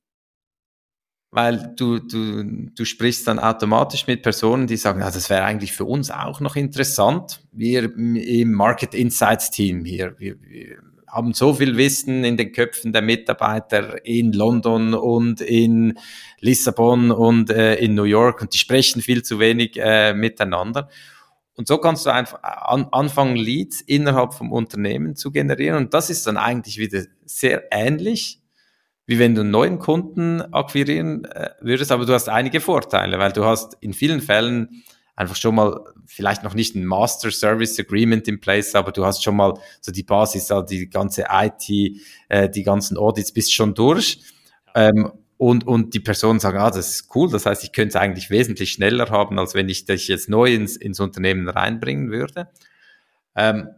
[1.30, 5.72] Weil du, du, du sprichst dann automatisch mit Personen, die sagen, ja, das wäre eigentlich
[5.72, 7.42] für uns auch noch interessant.
[7.52, 12.92] Wir im Market Insights Team hier, wir, wir haben so viel Wissen in den Köpfen
[12.92, 15.98] der Mitarbeiter in London und in
[16.40, 20.88] Lissabon und äh, in New York und die sprechen viel zu wenig äh, miteinander.
[21.58, 25.76] Und so kannst du einfach an, anfangen, Leads innerhalb vom Unternehmen zu generieren.
[25.76, 28.37] Und das ist dann eigentlich wieder sehr ähnlich,
[29.08, 31.90] wie wenn du einen neuen Kunden akquirieren äh, würdest.
[31.90, 34.84] Aber du hast einige Vorteile, weil du hast in vielen Fällen
[35.16, 39.24] einfach schon mal vielleicht noch nicht ein Master Service Agreement in place, aber du hast
[39.24, 41.98] schon mal so die Basis, also die ganze IT,
[42.28, 44.20] äh, die ganzen Audits bist schon durch.
[44.74, 47.96] Ähm, und, und die Personen sagen, ah, das ist cool, das heißt, ich könnte es
[47.96, 52.48] eigentlich wesentlich schneller haben, als wenn ich dich jetzt neu ins, ins Unternehmen reinbringen würde.
[53.34, 53.68] Ähm,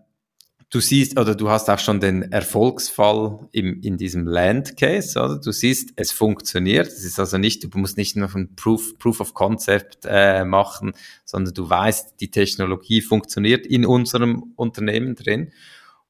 [0.70, 5.38] du siehst, oder du hast auch schon den Erfolgsfall im, in diesem Land Case, oder?
[5.38, 6.86] Du siehst, es funktioniert.
[6.86, 10.92] Es ist also nicht, du musst nicht nur ein Proof, Proof of Concept äh, machen,
[11.24, 15.52] sondern du weißt, die Technologie funktioniert in unserem Unternehmen drin.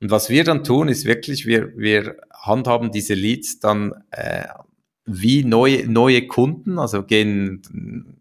[0.00, 4.44] Und was wir dann tun, ist wirklich, wir, wir handhaben diese Leads dann äh,
[5.06, 8.20] wie neue, neue Kunden, also gehen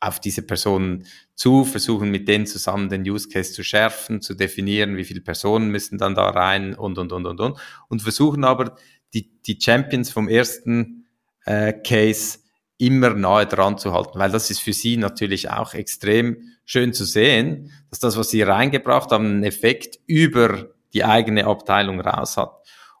[0.00, 4.96] auf diese Personen zu, versuchen mit denen zusammen den Use Case zu schärfen, zu definieren,
[4.96, 7.58] wie viele Personen müssen dann da rein und, und, und, und, und.
[7.88, 8.76] Und versuchen aber
[9.14, 11.06] die, die Champions vom ersten
[11.44, 12.38] äh, Case
[12.78, 17.04] immer nahe dran zu halten, weil das ist für sie natürlich auch extrem schön zu
[17.04, 22.52] sehen, dass das, was sie reingebracht haben, einen Effekt über die eigene Abteilung raus hat.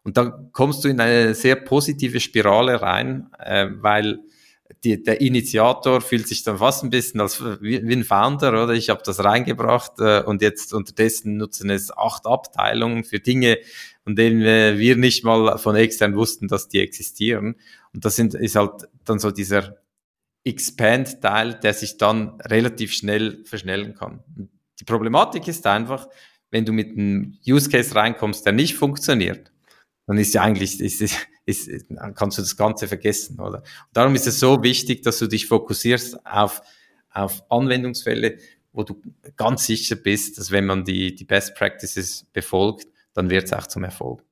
[0.02, 4.20] Und da kommst du in eine sehr positive Spirale rein, äh, weil
[4.84, 8.74] die, der Initiator fühlt sich dann fast ein bisschen als wie, wie ein Founder, oder?
[8.74, 13.58] Ich habe das reingebracht äh, und jetzt unterdessen nutzen es acht Abteilungen für Dinge,
[14.04, 17.56] von denen äh, wir nicht mal von extern wussten, dass die existieren.
[17.92, 19.78] Und das sind, ist halt dann so dieser
[20.44, 24.22] Expand-Teil, der sich dann relativ schnell verschnellen kann.
[24.78, 26.08] Die Problematik ist einfach,
[26.50, 29.52] wenn du mit einem Use Case reinkommst, der nicht funktioniert,
[30.06, 31.68] dann ist ja eigentlich, ist, ist, ist,
[32.14, 33.58] kannst du das Ganze vergessen, oder?
[33.58, 36.62] Und darum ist es so wichtig, dass du dich fokussierst auf,
[37.10, 38.38] auf Anwendungsfälle,
[38.72, 39.00] wo du
[39.36, 43.66] ganz sicher bist, dass wenn man die, die Best Practices befolgt, dann wird es auch
[43.66, 44.22] zum Erfolg.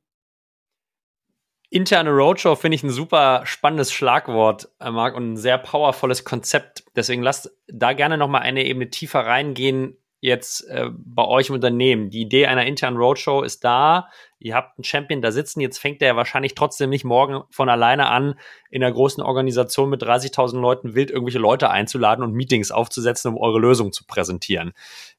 [1.70, 6.84] Interne Roadshow finde ich ein super spannendes Schlagwort, äh, Marc, und ein sehr powervolles Konzept.
[6.96, 11.56] Deswegen lasst da gerne noch mal eine Ebene tiefer reingehen, jetzt äh, bei euch im
[11.56, 12.08] Unternehmen?
[12.08, 14.08] Die Idee einer internen Roadshow ist da.
[14.38, 15.60] Ihr habt einen Champion da sitzen.
[15.60, 18.38] Jetzt fängt der wahrscheinlich trotzdem nicht morgen von alleine an,
[18.70, 23.38] in einer großen Organisation mit 30.000 Leuten wild irgendwelche Leute einzuladen und Meetings aufzusetzen, um
[23.38, 24.72] eure Lösung zu präsentieren.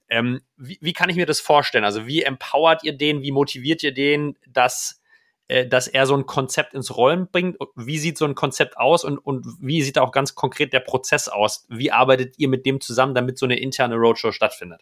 [0.10, 1.84] Ähm, wie, wie kann ich mir das vorstellen?
[1.84, 3.22] Also wie empowert ihr den?
[3.22, 5.04] Wie motiviert ihr den, dass
[5.47, 7.58] äh, dass er so ein Konzept ins Rollen bringt.
[7.76, 11.28] Wie sieht so ein Konzept aus und, und wie sieht auch ganz konkret der Prozess
[11.28, 11.66] aus?
[11.70, 14.82] Wie arbeitet ihr mit dem zusammen, damit so eine interne Roadshow stattfindet?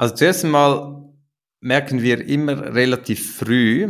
[0.00, 1.12] Also zuerst einmal
[1.60, 3.86] merken wir immer relativ früh,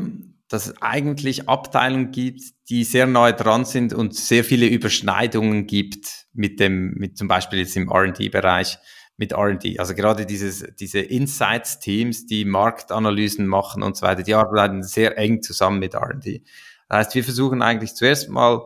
[0.48, 6.26] dass es eigentlich Abteilungen gibt, die sehr nahe dran sind und sehr viele Überschneidungen gibt
[6.32, 8.78] mit dem, mit zum Beispiel jetzt im R&D-Bereich
[9.18, 9.78] mit R&D.
[9.78, 15.42] Also gerade dieses, diese Insights-Teams, die Marktanalysen machen und so weiter, die arbeiten sehr eng
[15.42, 16.42] zusammen mit R&D.
[16.88, 18.62] Das heißt, wir versuchen eigentlich zuerst mal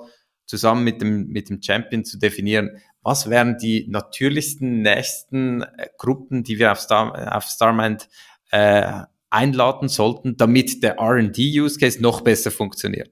[0.46, 6.42] zusammen mit dem, mit dem Champion zu definieren, was wären die natürlichsten nächsten äh, Gruppen,
[6.42, 8.08] die wir auf, Star, auf Starmind
[8.50, 13.10] äh, einladen sollten, damit der R&D-Use-Case noch besser funktioniert.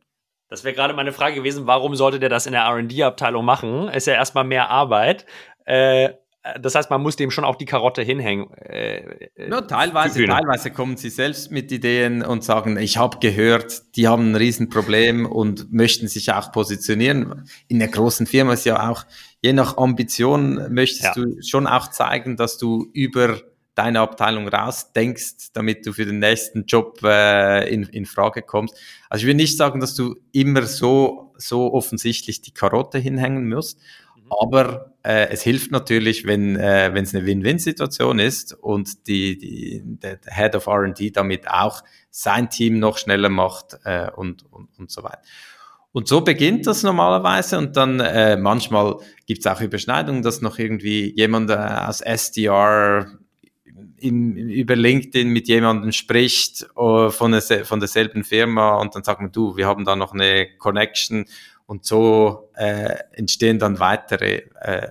[0.49, 3.89] Das wäre gerade meine Frage gewesen, warum sollte der das in der R&D-Abteilung machen?
[3.89, 5.27] Ist ja erstmal mehr Arbeit.
[5.65, 6.11] Äh,
[6.61, 8.53] das heißt, man muss dem schon auch die Karotte hinhängen.
[8.55, 14.09] Äh ja, teilweise, teilweise kommen sie selbst mit Ideen und sagen, ich habe gehört, die
[14.09, 17.49] haben ein Riesenproblem und möchten sich auch positionieren.
[17.69, 19.05] In der großen Firma ist ja auch,
[19.43, 21.13] je nach Ambition möchtest ja.
[21.15, 23.41] du schon auch zeigen, dass du über
[23.75, 28.77] deine Abteilung rausdenkst, damit du für den nächsten Job äh, in, in Frage kommst.
[29.09, 33.81] Also ich will nicht sagen, dass du immer so, so offensichtlich die Karotte hinhängen musst,
[34.41, 39.83] aber äh, es hilft natürlich, wenn äh, wenn es eine Win-Win-Situation ist und die, die,
[39.85, 44.91] der Head of R&D damit auch sein Team noch schneller macht äh, und, und, und
[44.91, 45.23] so weiter.
[45.93, 47.59] Und so beginnt das normalerweise.
[47.59, 53.07] Und dann äh, manchmal gibt es auch Überschneidungen, dass noch irgendwie jemand äh, aus SDR
[53.99, 58.77] in, über LinkedIn mit jemandem spricht uh, von, der, von derselben Firma.
[58.81, 61.27] Und dann sagt man, du, wir haben da noch eine Connection.
[61.67, 64.89] Und so äh, entstehen dann weitere, äh,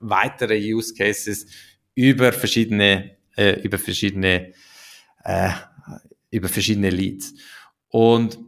[0.00, 1.46] weitere Use Cases
[1.94, 4.52] über verschiedene, äh, über verschiedene,
[5.24, 5.50] äh,
[6.30, 7.34] über verschiedene Leads.
[7.88, 8.38] Und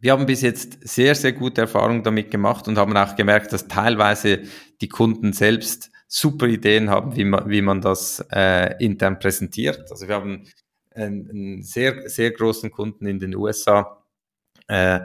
[0.00, 3.68] wir haben bis jetzt sehr, sehr gute Erfahrungen damit gemacht und haben auch gemerkt, dass
[3.68, 4.42] teilweise
[4.80, 9.90] die Kunden selbst super Ideen haben, wie man, wie man das äh, intern präsentiert.
[9.90, 10.46] Also wir haben
[10.94, 14.04] einen, einen sehr, sehr großen Kunden in den USA,
[14.66, 15.00] äh,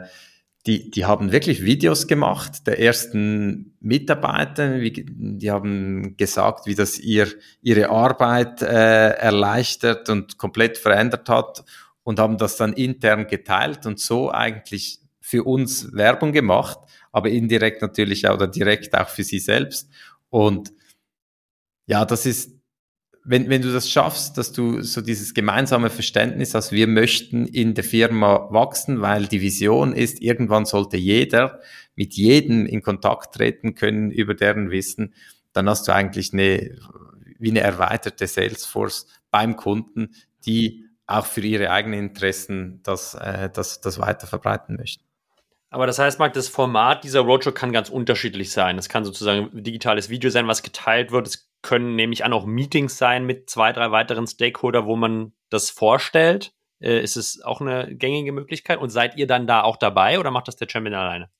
[0.66, 4.80] die, die haben wirklich Videos gemacht der ersten Mitarbeiter.
[4.80, 7.28] Die haben gesagt, wie das ihr,
[7.62, 11.64] ihre Arbeit äh, erleichtert und komplett verändert hat
[12.06, 16.78] und haben das dann intern geteilt und so eigentlich für uns Werbung gemacht,
[17.10, 19.90] aber indirekt natürlich auch oder direkt auch für sie selbst.
[20.30, 20.72] Und
[21.86, 22.52] ja, das ist
[23.28, 27.74] wenn, wenn du das schaffst, dass du so dieses gemeinsame Verständnis hast, wir möchten in
[27.74, 31.60] der Firma wachsen, weil die Vision ist, irgendwann sollte jeder
[31.96, 35.12] mit jedem in Kontakt treten können über deren Wissen,
[35.52, 36.78] dann hast du eigentlich eine,
[37.40, 40.10] wie eine erweiterte Salesforce beim Kunden,
[40.46, 45.04] die auch für ihre eigenen Interessen das, äh, das, das weiter verbreiten möchten.
[45.70, 48.78] Aber das heißt, Marc, das Format dieser Roadshow kann ganz unterschiedlich sein.
[48.78, 51.26] Es kann sozusagen ein digitales Video sein, was geteilt wird.
[51.26, 55.70] Es können nämlich an auch Meetings sein mit zwei, drei weiteren Stakeholder, wo man das
[55.70, 56.52] vorstellt.
[56.80, 58.78] Äh, ist es auch eine gängige Möglichkeit?
[58.78, 61.30] Und seid ihr dann da auch dabei oder macht das der Champion alleine?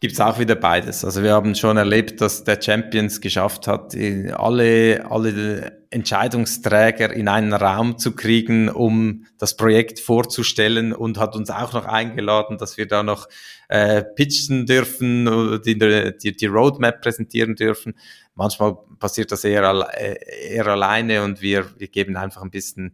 [0.00, 1.04] Gibt's auch wieder beides.
[1.04, 7.52] Also wir haben schon erlebt, dass der Champions geschafft hat, alle, alle Entscheidungsträger in einen
[7.52, 12.86] Raum zu kriegen, um das Projekt vorzustellen und hat uns auch noch eingeladen, dass wir
[12.86, 13.26] da noch
[13.68, 17.94] äh, pitchen dürfen die, die, die Roadmap präsentieren dürfen.
[18.36, 22.92] Manchmal passiert das eher, äh, eher alleine und wir, wir geben einfach ein bisschen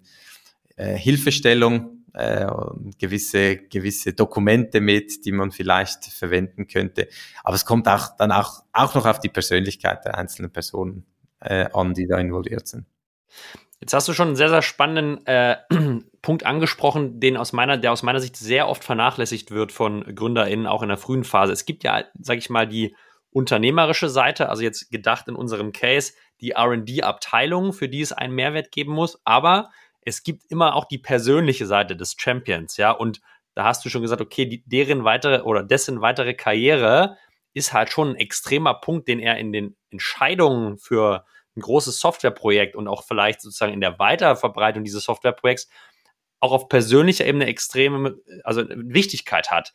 [0.77, 2.47] äh, Hilfestellung äh,
[2.99, 7.09] gewisse, gewisse Dokumente mit, die man vielleicht verwenden könnte.
[7.43, 11.07] Aber es kommt auch dann auch, auch noch auf die Persönlichkeit der einzelnen Personen
[11.41, 12.87] äh, an, die da involviert sind.
[13.81, 15.57] Jetzt hast du schon einen sehr, sehr spannenden äh,
[16.23, 20.67] Punkt angesprochen, den aus meiner, der aus meiner Sicht sehr oft vernachlässigt wird von GründerInnen,
[20.67, 21.53] auch in der frühen Phase.
[21.53, 22.97] Es gibt ja, sag ich mal, die
[23.31, 28.71] unternehmerische Seite, also jetzt gedacht in unserem Case, die RD-Abteilung, für die es einen Mehrwert
[28.71, 29.71] geben muss, aber
[30.05, 33.21] es gibt immer auch die persönliche Seite des Champions, ja, und
[33.55, 37.17] da hast du schon gesagt, okay, die, deren weitere oder dessen weitere Karriere
[37.53, 41.25] ist halt schon ein extremer Punkt, den er in den Entscheidungen für
[41.57, 45.69] ein großes Softwareprojekt und auch vielleicht sozusagen in der Weiterverbreitung dieses Softwareprojekts
[46.41, 49.73] auch auf persönlicher Ebene extreme, also Wichtigkeit hat.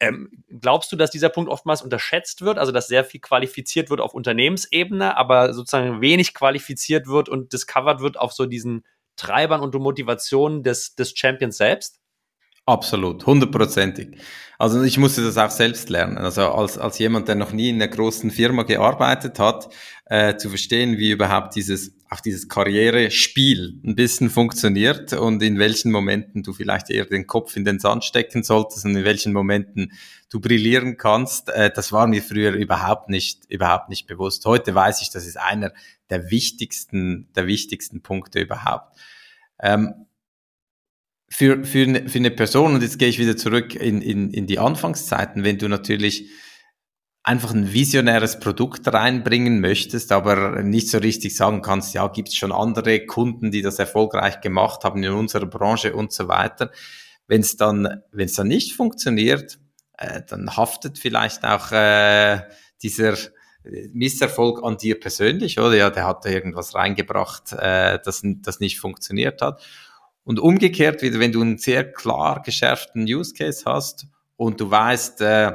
[0.00, 4.00] Ähm, glaubst du, dass dieser Punkt oftmals unterschätzt wird, also dass sehr viel qualifiziert wird
[4.00, 8.84] auf Unternehmensebene, aber sozusagen wenig qualifiziert wird und discovered wird auf so diesen
[9.18, 12.00] Treibern und Motivationen des, des Champions selbst?
[12.68, 14.18] Absolut, hundertprozentig.
[14.58, 16.18] Also ich musste das auch selbst lernen.
[16.18, 19.70] Also als, als jemand, der noch nie in einer großen Firma gearbeitet hat,
[20.04, 25.90] äh, zu verstehen, wie überhaupt dieses, auch dieses Karrierespiel ein bisschen funktioniert und in welchen
[25.92, 29.92] Momenten du vielleicht eher den Kopf in den Sand stecken solltest und in welchen Momenten
[30.28, 34.44] du brillieren kannst, äh, das war mir früher überhaupt nicht, überhaupt nicht bewusst.
[34.44, 35.72] Heute weiß ich, das ist einer
[36.10, 38.94] der wichtigsten, der wichtigsten Punkte überhaupt.
[39.58, 40.06] Ähm,
[41.30, 44.46] für, für, eine, für eine Person, und jetzt gehe ich wieder zurück in, in, in
[44.46, 46.30] die Anfangszeiten, wenn du natürlich
[47.22, 52.34] einfach ein visionäres Produkt reinbringen möchtest, aber nicht so richtig sagen kannst, ja, gibt es
[52.34, 56.70] schon andere Kunden, die das erfolgreich gemacht haben in unserer Branche und so weiter.
[57.26, 59.58] Wenn es dann, wenn es dann nicht funktioniert,
[59.98, 62.40] äh, dann haftet vielleicht auch äh,
[62.82, 63.14] dieser
[63.92, 65.76] Misserfolg an dir persönlich, oder?
[65.76, 69.62] Ja, der hat da irgendwas reingebracht, äh, das, das nicht funktioniert hat.
[70.28, 74.06] Und umgekehrt wieder, wenn du einen sehr klar geschärften Use Case hast
[74.36, 75.52] und du weißt, äh,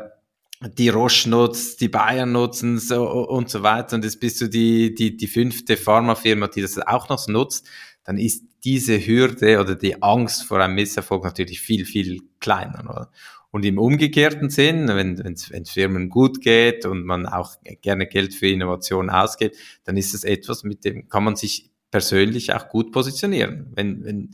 [0.79, 4.95] die Roche nutzt, die Bayern nutzen so, und so weiter und jetzt bist du die,
[4.95, 7.67] die, die fünfte Pharmafirma, die das auch noch nutzt,
[8.03, 12.79] dann ist diese Hürde oder die Angst vor einem Misserfolg natürlich viel, viel kleiner.
[12.89, 13.11] Oder?
[13.51, 18.47] Und im umgekehrten Sinn, wenn es Firmen gut geht und man auch gerne Geld für
[18.47, 23.67] Innovation ausgeht, dann ist es etwas, mit dem kann man sich persönlich auch gut positionieren.
[23.75, 24.31] Wenn, wenn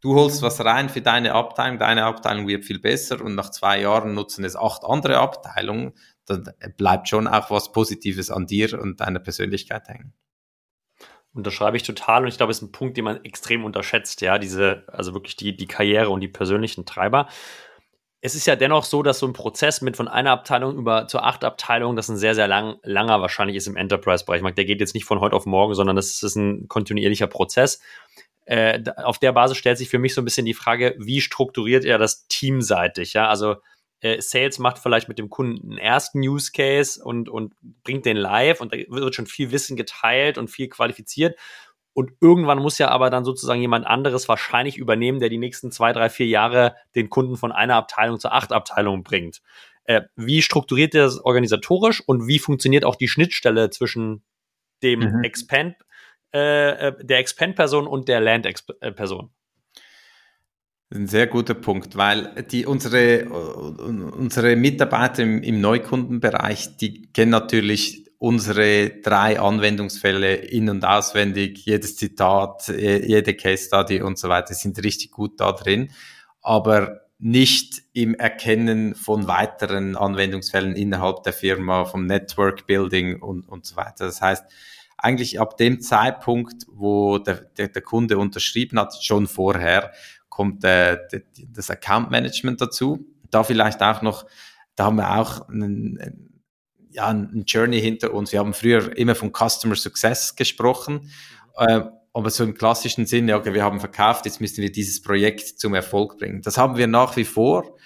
[0.00, 3.80] du holst was rein für deine Abteilung, deine Abteilung wird viel besser und nach zwei
[3.80, 5.92] Jahren nutzen es acht andere Abteilungen,
[6.26, 10.12] dann bleibt schon auch was Positives an dir und deiner Persönlichkeit hängen.
[11.32, 14.38] Unterschreibe ich total und ich glaube, es ist ein Punkt, den man extrem unterschätzt, ja,
[14.38, 17.28] diese, also wirklich die, die Karriere und die persönlichen Treiber
[18.22, 21.24] es ist ja dennoch so, dass so ein Prozess mit von einer Abteilung über zur
[21.24, 24.42] acht Abteilungen, das ein sehr, sehr lang, langer wahrscheinlich ist im Enterprise-Bereich.
[24.54, 27.80] Der geht jetzt nicht von heute auf morgen, sondern das ist ein kontinuierlicher Prozess.
[28.46, 31.84] Äh, auf der Basis stellt sich für mich so ein bisschen die Frage, wie strukturiert
[31.84, 33.12] er das teamseitig?
[33.12, 33.56] Ja, also
[34.00, 38.16] äh, Sales macht vielleicht mit dem Kunden einen ersten Use Case und, und bringt den
[38.16, 41.38] live und da wird schon viel Wissen geteilt und viel qualifiziert.
[41.92, 45.92] Und irgendwann muss ja aber dann sozusagen jemand anderes wahrscheinlich übernehmen, der die nächsten zwei,
[45.92, 49.42] drei, vier Jahre den Kunden von einer Abteilung zur acht Abteilungen bringt.
[49.84, 54.22] Äh, wie strukturiert ihr das organisatorisch und wie funktioniert auch die Schnittstelle zwischen
[54.82, 55.24] dem mhm.
[55.24, 55.76] Expand,
[56.32, 59.30] äh, äh der Expand-Person und der Land-Person?
[60.92, 68.10] Ein sehr guter Punkt, weil die unsere unsere Mitarbeiter im, im Neukundenbereich, die kennen natürlich
[68.18, 74.82] unsere drei Anwendungsfälle in- und auswendig, jedes Zitat, jede Case Study und so weiter, sind
[74.84, 75.90] richtig gut da drin,
[76.42, 83.64] aber nicht im Erkennen von weiteren Anwendungsfällen innerhalb der Firma, vom Network Building und, und
[83.64, 84.06] so weiter.
[84.06, 84.44] Das heißt,
[85.02, 89.92] eigentlich ab dem Zeitpunkt, wo der, der, der Kunde unterschrieben hat, schon vorher,
[90.28, 90.98] kommt äh,
[91.48, 93.06] das Account Management dazu.
[93.30, 94.26] Da vielleicht auch noch,
[94.74, 96.42] da haben wir auch einen,
[96.90, 98.32] ja, ein Journey hinter uns.
[98.32, 101.10] Wir haben früher immer von Customer Success gesprochen.
[101.56, 101.82] Äh,
[102.12, 105.74] aber so im klassischen Sinne, okay, wir haben verkauft, jetzt müssen wir dieses Projekt zum
[105.74, 106.42] Erfolg bringen.
[106.42, 107.76] Das haben wir nach wie vor.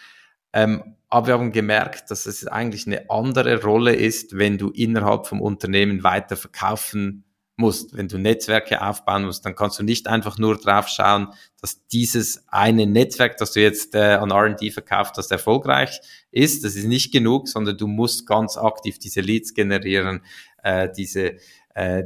[0.53, 5.29] Ähm, aber wir haben gemerkt, dass es eigentlich eine andere Rolle ist, wenn du innerhalb
[5.29, 7.23] vom Unternehmen weiter verkaufen
[7.57, 7.97] musst.
[7.97, 11.29] Wenn du Netzwerke aufbauen musst, dann kannst du nicht einfach nur drauf schauen,
[11.61, 16.01] dass dieses eine Netzwerk, das du jetzt äh, an R&D verkauft hast, erfolgreich
[16.33, 16.65] ist.
[16.65, 20.21] Das ist nicht genug, sondern du musst ganz aktiv diese Leads generieren,
[20.65, 21.37] äh, diese
[21.77, 22.03] äh,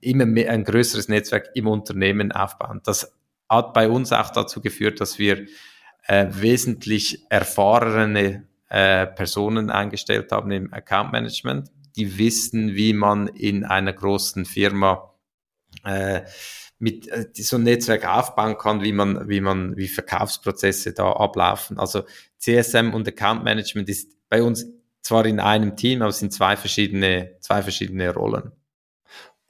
[0.00, 2.82] immer mehr ein größeres Netzwerk im Unternehmen aufbauen.
[2.84, 3.16] Das
[3.48, 5.44] hat bei uns auch dazu geführt, dass wir
[6.06, 13.64] äh, wesentlich erfahrene äh, Personen eingestellt haben im Account Management, die wissen, wie man in
[13.64, 15.14] einer großen Firma
[15.84, 16.22] äh,
[16.78, 21.78] mit äh, so ein Netzwerk aufbauen kann, wie man, wie man, wie Verkaufsprozesse da ablaufen.
[21.78, 22.02] Also
[22.38, 24.66] CSM und Account Management ist bei uns
[25.02, 28.52] zwar in einem Team, aber es sind zwei verschiedene, zwei verschiedene Rollen.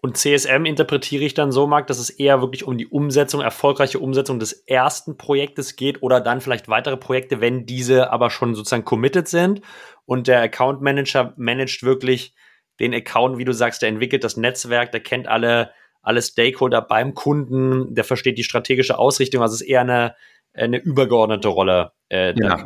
[0.04, 3.98] Und CSM interpretiere ich dann so, Marc, dass es eher wirklich um die Umsetzung, erfolgreiche
[3.98, 8.84] Umsetzung des ersten Projektes geht oder dann vielleicht weitere Projekte, wenn diese aber schon sozusagen
[8.84, 9.62] committed sind.
[10.04, 12.34] Und der Account Manager managt wirklich
[12.80, 15.70] den Account, wie du sagst, der entwickelt das Netzwerk, der kennt alle,
[16.02, 19.40] alle Stakeholder beim Kunden, der versteht die strategische Ausrichtung.
[19.40, 20.16] Also es ist eher eine,
[20.52, 21.92] eine übergeordnete Rolle.
[22.10, 22.56] Äh, genau.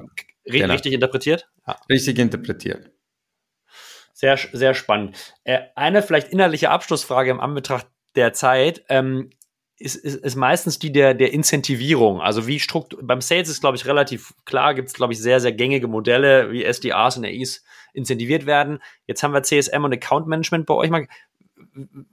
[0.45, 0.95] Richtig genau.
[0.95, 1.49] interpretiert?
[1.69, 1.77] Ja.
[1.89, 2.91] Richtig interpretiert.
[4.19, 5.17] Sehr, sehr spannend.
[5.45, 8.83] Äh, eine vielleicht innerliche Abschlussfrage im Anbetracht der Zeit.
[8.89, 9.31] Ähm,
[9.77, 12.21] ist, ist, ist meistens die der, der Incentivierung.
[12.21, 15.39] Also wie Struktur, beim Sales ist, glaube ich, relativ klar, gibt es, glaube ich, sehr,
[15.39, 17.63] sehr gängige Modelle, wie SDAs und AIs
[17.93, 18.81] incentiviert werden.
[19.07, 21.07] Jetzt haben wir CSM und Account Management bei euch mal.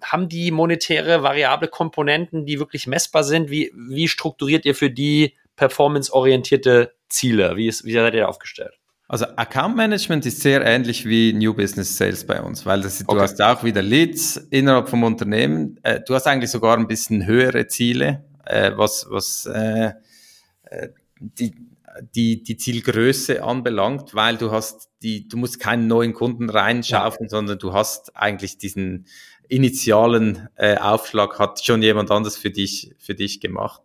[0.04, 3.50] Haben die monetäre variable Komponenten, die wirklich messbar sind?
[3.50, 7.56] Wie, wie strukturiert ihr für die performance-orientierte Ziele?
[7.56, 8.78] Wie, ist, wie seid ihr da aufgestellt?
[9.08, 13.06] Also Account Management ist sehr ähnlich wie New Business Sales bei uns, weil das, du
[13.08, 13.22] okay.
[13.22, 15.80] hast auch wieder Leads innerhalb vom Unternehmen.
[15.84, 19.94] Äh, du hast eigentlich sogar ein bisschen höhere Ziele, äh, was, was äh,
[20.72, 20.90] äh,
[21.20, 21.54] die,
[22.16, 27.30] die, die Zielgröße anbelangt, weil du hast die, du musst keinen neuen Kunden reinschaufen, ja.
[27.30, 29.06] sondern du hast eigentlich diesen
[29.48, 33.82] initialen äh, Aufschlag hat schon jemand anders für dich, für dich gemacht.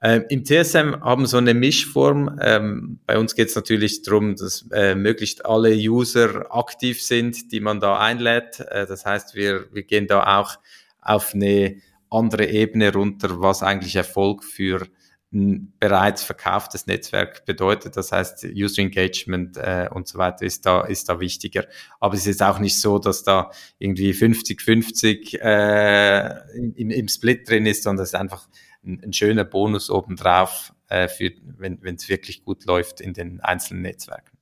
[0.00, 2.38] Ähm, Im TSM haben so eine Mischform.
[2.40, 7.60] Ähm, bei uns geht es natürlich darum, dass äh, möglichst alle User aktiv sind, die
[7.60, 8.60] man da einlädt.
[8.60, 10.58] Äh, das heißt, wir, wir gehen da auch
[11.00, 11.76] auf eine
[12.10, 14.86] andere Ebene runter, was eigentlich Erfolg für
[15.30, 17.96] ein bereits verkauftes Netzwerk bedeutet.
[17.96, 21.66] Das heißt, User Engagement äh, und so weiter ist da, ist da wichtiger.
[22.00, 27.66] Aber es ist auch nicht so, dass da irgendwie 50-50 äh, im, im Split drin
[27.66, 28.48] ist, sondern es ist einfach
[28.84, 33.82] ein, ein schöner Bonus obendrauf, äh, für, wenn es wirklich gut läuft in den einzelnen
[33.82, 34.38] Netzwerken.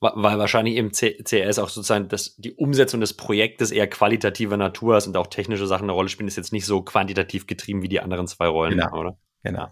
[0.00, 5.06] Weil wahrscheinlich im CS auch sozusagen das, die Umsetzung des Projektes eher qualitativer Natur ist
[5.06, 8.00] und auch technische Sachen eine Rolle spielen, ist jetzt nicht so quantitativ getrieben wie die
[8.00, 8.98] anderen zwei Rollen, genau.
[8.98, 9.16] oder?
[9.44, 9.68] Genau.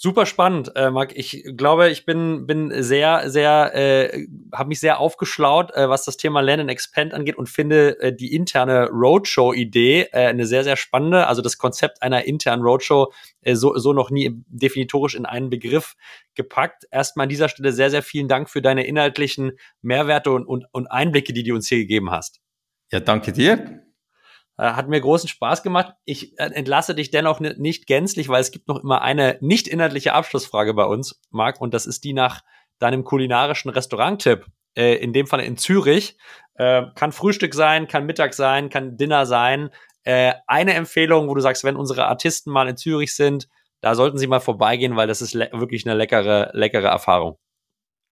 [0.00, 1.10] Super spannend, äh, Marc.
[1.16, 6.16] Ich glaube, ich bin, bin sehr, sehr, äh, habe mich sehr aufgeschlaut, äh, was das
[6.16, 10.76] Thema Land and Expand angeht und finde äh, die interne Roadshow-Idee äh, eine sehr, sehr
[10.76, 11.26] spannende.
[11.26, 15.96] Also das Konzept einer internen Roadshow äh, so, so noch nie definitorisch in einen Begriff
[16.36, 16.86] gepackt.
[16.92, 20.86] Erstmal an dieser Stelle sehr, sehr vielen Dank für deine inhaltlichen Mehrwerte und, und, und
[20.86, 22.40] Einblicke, die du uns hier gegeben hast.
[22.92, 23.82] Ja, danke dir.
[24.58, 25.94] Äh, hat mir großen Spaß gemacht.
[26.04, 30.12] Ich äh, entlasse dich dennoch nicht gänzlich, weil es gibt noch immer eine nicht inhaltliche
[30.12, 32.42] Abschlussfrage bei uns, Marc, und das ist die nach
[32.80, 34.46] deinem kulinarischen Restaurant-Tipp.
[34.76, 36.18] Äh, in dem Fall in Zürich.
[36.60, 39.70] Kann Frühstück sein, kann Mittag sein, kann Dinner sein.
[40.04, 43.48] Eine Empfehlung, wo du sagst, wenn unsere Artisten mal in Zürich sind,
[43.80, 47.38] da sollten sie mal vorbeigehen, weil das ist wirklich eine leckere, leckere Erfahrung.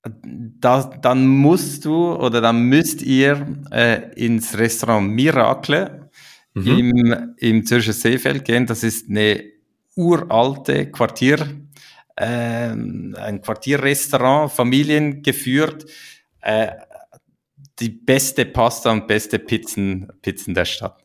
[0.05, 6.06] Da, dann musst du oder dann müsst ihr äh, ins Restaurant Miracle
[6.57, 6.79] mhm.
[6.79, 8.67] im, im Zürcher Seefeld gehen.
[8.67, 9.45] Das ist eine
[9.95, 11.47] uralte Quartier,
[12.17, 15.87] äh, ein Quartierrestaurant, familiengeführt.
[16.41, 16.73] Äh,
[17.79, 21.05] die beste Pasta und beste Pizzen, Pizzen der Stadt.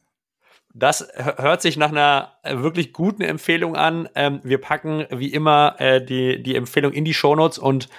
[0.74, 4.08] Das hört sich nach einer äh, wirklich guten Empfehlung an.
[4.16, 7.90] Ähm, wir packen wie immer äh, die, die Empfehlung in die Shownotes und